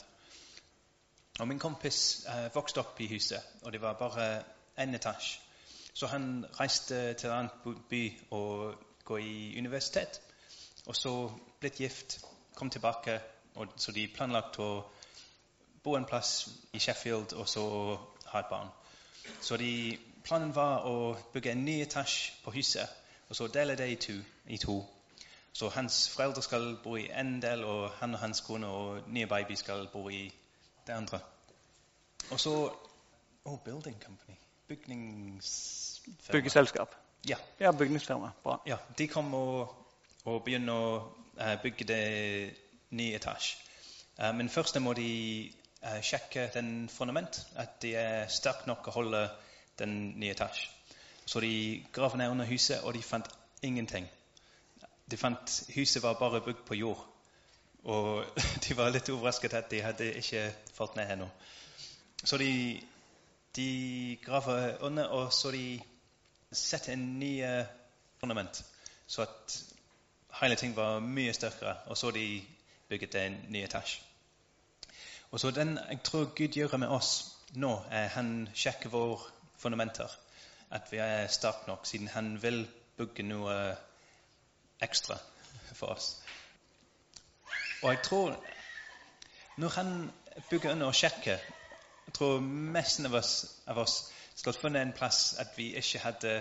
Og 1.40 1.48
Min 1.48 1.60
kompis 1.60 2.26
uh, 2.30 2.56
vokste 2.56 2.80
opp 2.80 3.02
i 3.02 3.08
huset, 3.14 3.42
og 3.62 3.72
det 3.72 3.82
var 3.82 3.94
bare 3.94 4.44
én 4.80 4.96
etasje. 4.96 5.40
Så 5.94 6.08
han 6.08 6.46
reiste 6.60 7.14
til 7.14 7.30
en 7.30 7.36
annen 7.36 7.84
by 7.90 8.22
og 8.32 8.76
gå 9.06 9.18
i 9.18 9.58
universitet. 9.58 10.22
Og 10.86 10.96
så 10.96 11.32
blitt 11.60 11.80
gift, 11.80 12.20
kom 12.56 12.70
tilbake, 12.70 13.20
og 13.56 13.68
så 13.78 13.92
de 13.92 14.08
planlagt 14.08 14.60
å 14.60 14.84
bo 15.84 15.96
en 15.96 16.06
plass 16.06 16.50
i 16.74 16.80
Sheffield 16.80 17.34
og 17.34 17.48
så 17.50 17.64
ha 18.32 18.40
et 18.40 18.50
barn. 18.50 18.70
Så 19.42 19.58
de, 19.58 19.98
planen 20.26 20.56
var 20.56 20.86
å 20.90 21.16
bygge 21.34 21.54
en 21.54 21.66
ny 21.66 21.80
etasje 21.86 22.34
på 22.44 22.54
huset 22.58 23.02
og 23.30 23.36
så 23.36 23.48
dele 23.48 23.76
det 23.78 23.90
i 23.90 23.96
to, 23.96 24.14
i 24.48 24.58
to. 24.58 24.86
Så 25.54 25.70
hans 25.70 26.10
foreldre 26.10 26.42
skal 26.42 26.78
bo 26.84 26.96
i 26.96 27.08
en 27.20 27.42
del, 27.42 27.64
og 27.64 27.90
han 28.00 28.14
og 28.14 28.20
hans 28.20 28.42
kone 28.42 28.68
og 28.68 29.08
nye 29.08 29.28
baby 29.28 29.56
skal 29.56 29.88
bo 29.94 30.10
i 30.10 30.28
det 30.88 30.94
andre. 30.94 31.20
Og 32.32 32.40
så 32.40 32.58
Oh, 33.46 33.60
building 33.60 34.04
company. 34.06 34.36
Bygningsfirma. 34.68 36.32
Byggeselskap. 36.32 36.96
Ja. 37.30 37.36
Ja, 37.60 37.72
bygningsfirma. 37.72 38.32
Bra. 38.44 38.62
ja. 38.66 38.78
De 38.98 39.08
kom 39.08 39.34
og, 39.34 39.76
og 40.26 40.44
begynner 40.44 40.74
å 40.74 40.96
uh, 41.38 41.52
bygge 41.62 41.86
det 41.86 42.54
nye 42.90 43.20
etasje. 43.20 43.60
Uh, 44.18 44.32
men 44.34 44.50
først 44.50 44.82
må 44.82 44.94
de 44.98 45.52
uh, 45.84 46.02
sjekke 46.02 46.50
den 46.54 46.90
fundament, 46.90 47.48
at 47.56 47.78
de 47.82 47.94
er 47.96 48.26
sterke 48.34 48.66
nok 48.66 48.88
å 48.88 48.96
holde 48.98 49.22
den 49.80 50.20
nye 50.20 50.32
etasjen. 50.32 50.72
Så 51.26 51.40
de 51.40 51.86
grav 51.94 52.18
ned 52.18 52.30
under 52.30 52.46
huset, 52.46 52.82
og 52.82 52.94
de 52.94 53.04
fant 53.04 53.28
ingenting. 53.62 54.08
De 55.12 55.18
fant 55.18 55.64
Huset 55.76 56.04
var 56.04 56.14
bare 56.14 56.42
bygd 56.42 56.66
på 56.68 56.74
jord. 56.74 57.08
Og 57.84 58.26
de 58.68 58.78
var 58.78 58.90
litt 58.90 59.10
overrasket 59.10 59.54
at 59.54 59.72
de 59.72 59.82
hadde 59.82 60.14
ikke 60.14 60.54
falt 60.74 60.96
ned 60.96 61.12
ennå. 61.12 61.30
Så 62.24 62.38
de, 62.38 62.82
de 63.56 64.18
graver 64.26 64.78
under, 64.82 65.06
og 65.06 65.34
så 65.34 65.52
de 65.52 65.80
setter 66.52 66.94
en 66.94 67.20
ny 67.20 67.44
ornament. 67.44 67.70
fundament. 68.20 68.66
Så 69.08 69.22
at 69.22 69.64
hele 70.42 70.56
ting 70.56 70.76
var 70.76 71.00
mye 71.00 71.34
sterkere. 71.34 71.76
Og 71.86 71.98
så 71.98 72.12
de 72.12 72.42
bygget 72.90 73.16
en 73.16 73.38
ny 73.50 73.64
etasje. 73.64 74.02
Og 75.32 75.40
så 75.40 75.52
den 75.52 75.80
jeg 75.90 76.00
tror 76.04 76.26
Gud 76.26 76.48
gjør 76.48 76.78
med 76.78 76.88
oss 76.88 77.36
nå, 77.54 77.84
er 77.92 78.08
han 78.08 78.50
sjekker 78.54 78.90
våre 78.90 79.35
fundamenter 79.66 80.12
at 80.76 80.92
vi 80.92 81.02
er 81.02 81.28
sterke 81.28 81.68
nok, 81.68 81.86
siden 81.90 82.08
han 82.14 82.36
vil 82.42 82.64
bygge 82.98 83.26
noe 83.26 83.56
ekstra 84.86 85.18
for 85.74 85.96
oss. 85.96 86.12
Og 87.82 87.90
jeg 87.90 88.02
tror 88.04 88.36
når 89.58 89.70
han 89.70 90.12
bygger 90.50 90.72
under 90.72 90.88
og 90.88 90.96
sjekker 90.96 91.40
jeg 92.06 92.14
tror 92.14 92.40
mesten 92.40 93.08
av 93.10 93.16
oss, 93.18 93.34
av 93.68 93.80
oss 93.82 93.96
skal 94.36 94.54
funnet 94.54 94.84
en 94.84 94.94
plass 94.94 95.34
at 95.42 95.56
vi 95.58 95.72
ikke 95.80 96.04
hadde 96.04 96.34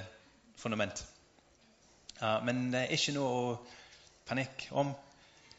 fundament. 0.61 1.05
Uh, 2.21 2.45
men 2.45 2.67
det 2.73 2.83
er 2.83 2.93
ikke 2.95 3.15
noe 3.17 3.31
å 3.39 3.55
panikk 4.29 4.67
om, 4.71 4.93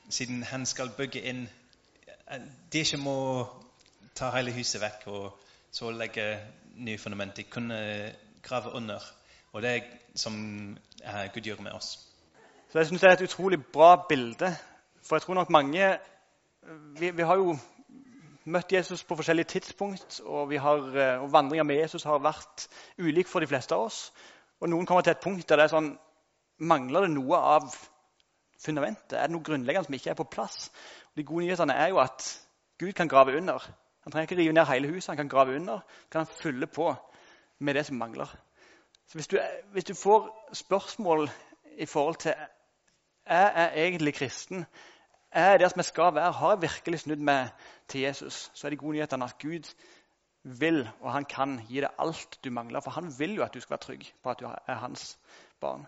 siden 0.10 0.44
han 0.52 0.66
skal 0.70 0.94
bygge 0.98 1.24
inn 1.32 1.42
uh, 1.48 2.38
De 2.72 2.84
ikke 2.86 3.02
må 3.02 3.18
ta 4.16 4.30
hele 4.36 4.54
huset 4.56 4.84
vekk 4.84 5.08
og 5.12 5.26
så 5.76 5.90
legge 5.92 6.28
nye 6.76 6.98
fundament. 6.98 7.38
De 7.38 7.44
kunne 7.44 7.78
grave 8.44 8.72
under. 8.74 9.00
Og 9.54 9.62
det 9.62 9.72
er 9.72 9.82
som 10.16 10.34
uh, 11.06 11.26
Gud 11.34 11.42
gjør 11.42 11.62
med 11.62 11.72
oss. 11.72 12.00
Så 12.72 12.80
jeg 12.80 12.88
synes 12.88 13.02
Det 13.02 13.10
er 13.10 13.14
et 13.14 13.22
utrolig 13.30 13.66
bra 13.74 14.06
bilde. 14.10 14.56
For 15.04 15.16
jeg 15.16 15.22
tror 15.22 15.34
nok 15.34 15.50
mange 15.50 15.98
Vi, 17.00 17.12
vi 17.12 17.22
har 17.22 17.36
jo 17.36 17.58
møtt 18.46 18.72
Jesus 18.74 19.04
på 19.04 19.16
forskjellige 19.16 19.46
tidspunkt, 19.46 20.20
og, 20.26 20.54
har, 20.62 20.78
eh, 20.98 21.22
og 21.22 21.32
vandringa 21.34 21.64
med 21.64 21.76
Jesus 21.76 22.04
har 22.04 22.22
vært 22.22 22.68
ulik 22.98 23.28
for 23.28 23.40
de 23.40 23.48
fleste 23.48 23.76
av 23.76 23.86
oss. 23.86 24.12
Og 24.62 24.70
noen 24.70 24.86
kommer 24.86 25.02
til 25.06 25.12
et 25.12 25.22
punkt 25.24 25.50
der 25.50 25.62
det 25.62 25.68
er 25.68 25.74
sånn 25.74 25.96
Mangler 26.56 27.04
det 27.04 27.12
noe 27.12 27.36
av 27.36 27.74
fundamentet? 28.64 29.18
Er 29.18 29.28
det 29.28 29.34
noe 29.36 29.44
grunnleggende 29.44 29.90
som 29.90 29.96
ikke 29.98 30.14
er 30.14 30.20
på 30.20 30.28
plass? 30.32 30.70
Og 31.12 31.20
de 31.20 31.26
gode 31.28 31.44
nyhetene 31.44 31.76
er 31.76 31.90
jo 31.92 32.00
at 32.00 32.28
Gud 32.80 32.94
kan 32.96 33.10
grave 33.12 33.36
under. 33.36 33.60
Han 34.06 34.12
trenger 34.12 34.32
ikke 34.32 34.42
rive 34.42 34.54
ned 34.54 34.66
hele 34.70 34.92
huset, 34.94 35.08
han 35.08 35.18
kan 35.18 35.30
grave 35.30 35.56
under. 35.56 35.80
kan 36.12 36.20
han 36.20 36.28
fylle 36.42 36.68
på 36.68 36.96
med 37.60 37.74
det 37.74 37.86
som 37.86 37.96
mangler. 37.96 38.36
Så 39.08 39.14
hvis 39.14 39.28
du, 39.28 39.40
hvis 39.72 39.84
du 39.84 39.94
får 39.94 40.50
spørsmål 40.54 41.30
i 41.78 41.86
forhold 41.86 42.16
til 42.16 42.34
er 43.26 43.62
jeg 43.62 43.86
egentlig 43.86 44.14
kristen, 44.14 44.66
er 45.32 45.50
jeg 45.50 45.60
der 45.60 45.68
som 45.68 45.80
jeg 45.80 45.86
skal 45.86 46.16
være, 46.16 46.32
har 46.32 46.50
jeg 46.50 46.62
virkelig 46.62 47.00
snudd 47.00 47.18
meg 47.20 47.50
til 47.88 48.02
Jesus, 48.02 48.52
så 48.54 48.68
er 48.68 48.70
de 48.70 48.78
gode 48.78 48.94
nyhetene 48.94 49.26
at 49.26 49.38
Gud 49.42 49.74
vil 50.44 50.90
og 51.02 51.12
han 51.12 51.26
kan 51.26 51.58
gi 51.70 51.82
deg 51.82 51.90
alt 52.00 52.40
du 52.44 52.52
mangler. 52.52 52.80
For 52.80 52.92
han 52.92 53.10
vil 53.20 53.36
jo 53.36 53.44
at 53.44 53.54
du 53.54 53.60
skal 53.60 53.74
være 53.74 53.86
trygg 53.88 54.14
på 54.24 54.30
at 54.30 54.40
du 54.40 54.46
er 54.46 54.76
hans 54.76 55.18
barn. 55.60 55.88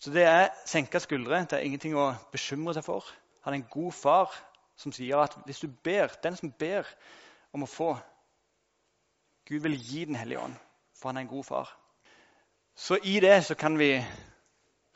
Så 0.00 0.10
det 0.10 0.22
er 0.22 0.48
senka 0.66 0.98
skuldre. 0.98 1.40
Det 1.40 1.52
er 1.52 1.64
ingenting 1.64 1.96
å 1.96 2.12
bekymre 2.32 2.74
seg 2.76 2.84
for. 2.84 3.04
Han 3.44 3.54
er 3.54 3.62
en 3.62 3.70
god 3.72 3.92
far 3.92 4.36
som 4.80 4.92
sier 4.96 5.20
at 5.20 5.36
hvis 5.44 5.60
du 5.60 5.68
ber, 5.84 6.12
den 6.22 6.36
som 6.36 6.52
ber 6.52 6.88
om 7.52 7.66
å 7.66 7.70
få 7.70 7.92
Gud 9.50 9.64
vil 9.64 9.78
gi 9.82 10.04
Den 10.04 10.14
hellige 10.14 10.38
ånd, 10.38 10.54
for 10.94 11.10
han 11.10 11.16
er 11.16 11.24
en 11.24 11.32
god 11.32 11.44
far. 11.44 11.70
Så 12.76 12.98
i 13.02 13.20
det 13.20 13.44
så 13.44 13.54
kan 13.58 13.78
vi 13.78 13.96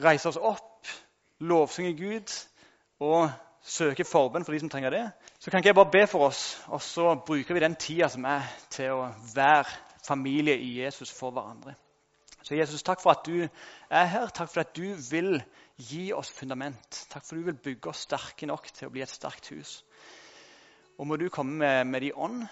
reise 0.03 0.29
oss 0.29 0.39
opp, 0.39 0.87
lovsynge 1.41 1.97
Gud 1.99 2.31
og 3.03 3.33
søke 3.65 4.05
forbønn 4.05 4.45
for 4.45 4.55
de 4.55 4.61
som 4.63 4.71
trenger 4.71 4.95
det. 4.95 5.03
Så 5.39 5.51
kan 5.51 5.59
ikke 5.59 5.73
jeg 5.73 5.79
bare 5.81 5.91
be 5.91 6.07
for 6.07 6.29
oss, 6.29 6.61
og 6.69 6.83
så 6.83 7.15
bruker 7.27 7.55
vi 7.55 7.65
den 7.65 7.75
tida 7.75 8.09
som 8.09 8.25
er, 8.31 8.47
til 8.71 8.95
å 8.95 9.09
være 9.35 9.67
familie 10.07 10.55
i 10.61 10.79
Jesus 10.85 11.13
for 11.13 11.35
hverandre. 11.35 11.75
Så 12.45 12.55
Jesus, 12.55 12.83
takk 12.85 13.01
for 13.01 13.11
at 13.11 13.27
du 13.27 13.47
er 13.91 14.05
her. 14.05 14.29
Takk 14.29 14.51
for 14.53 14.61
at 14.61 14.77
du 14.77 14.95
vil 15.11 15.39
gi 15.77 16.13
oss 16.15 16.31
fundament. 16.31 17.05
Takk 17.11 17.25
for 17.27 17.39
du 17.39 17.49
vil 17.49 17.59
bygge 17.59 17.91
oss 17.91 18.05
sterke 18.07 18.47
nok 18.47 18.69
til 18.73 18.89
å 18.89 18.95
bli 18.95 19.03
et 19.05 19.11
sterkt 19.11 19.51
hus. 19.55 19.81
Og 20.99 21.09
må 21.11 21.19
du 21.19 21.27
komme 21.33 21.59
med, 21.59 21.87
med 21.91 22.05
de 22.05 22.13
ånd. 22.15 22.45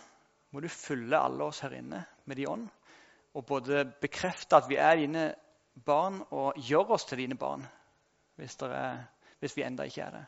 Må 0.53 0.61
du 0.61 0.69
fylle 0.69 1.17
alle 1.17 1.47
oss 1.47 1.63
her 1.65 1.77
inne 1.79 2.03
med 2.29 2.37
de 2.37 2.49
ånd. 2.51 2.67
Og 3.39 3.47
både 3.49 3.87
bekrefte 4.03 4.59
at 4.59 4.69
vi 4.69 4.77
er 4.77 4.99
dine 5.01 5.31
barn, 5.87 6.21
og 6.31 6.59
gjøre 6.61 6.99
oss 6.99 7.07
til 7.09 7.23
dine 7.23 7.39
barn 7.41 7.65
hvis, 8.37 8.59
er, 8.67 8.99
hvis 9.41 9.57
vi 9.57 9.65
enda 9.65 9.87
ikke 9.89 10.05
er 10.05 10.19
det. 10.19 10.25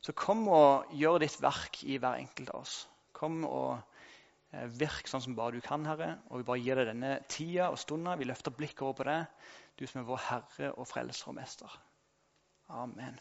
Så 0.00 0.14
kom 0.16 0.46
og 0.48 0.94
gjør 0.96 1.18
ditt 1.20 1.36
verk 1.42 1.82
i 1.84 1.98
hver 2.00 2.22
enkelt 2.22 2.54
av 2.54 2.62
oss. 2.62 2.76
Kom 3.12 3.42
og 3.44 3.74
eh, 4.54 4.64
virk 4.80 5.10
sånn 5.10 5.24
som 5.26 5.36
bare 5.36 5.58
du 5.58 5.64
kan, 5.64 5.84
Herre. 5.84 6.14
Og 6.30 6.40
vi 6.40 6.48
bare 6.48 6.62
gir 6.62 6.80
deg 6.80 6.88
denne 6.94 7.18
tida 7.28 7.68
og 7.68 7.80
stunda. 7.80 8.16
Vi 8.16 8.28
løfter 8.30 8.54
blikket 8.56 8.86
over 8.86 9.02
på 9.02 9.08
deg, 9.10 9.52
du 9.76 9.84
som 9.84 10.00
er 10.00 10.08
vår 10.08 10.26
Herre 10.30 10.72
og 10.78 10.88
Frelser 10.88 11.34
og 11.34 11.36
Mester. 11.36 11.80
Amen. 12.70 13.20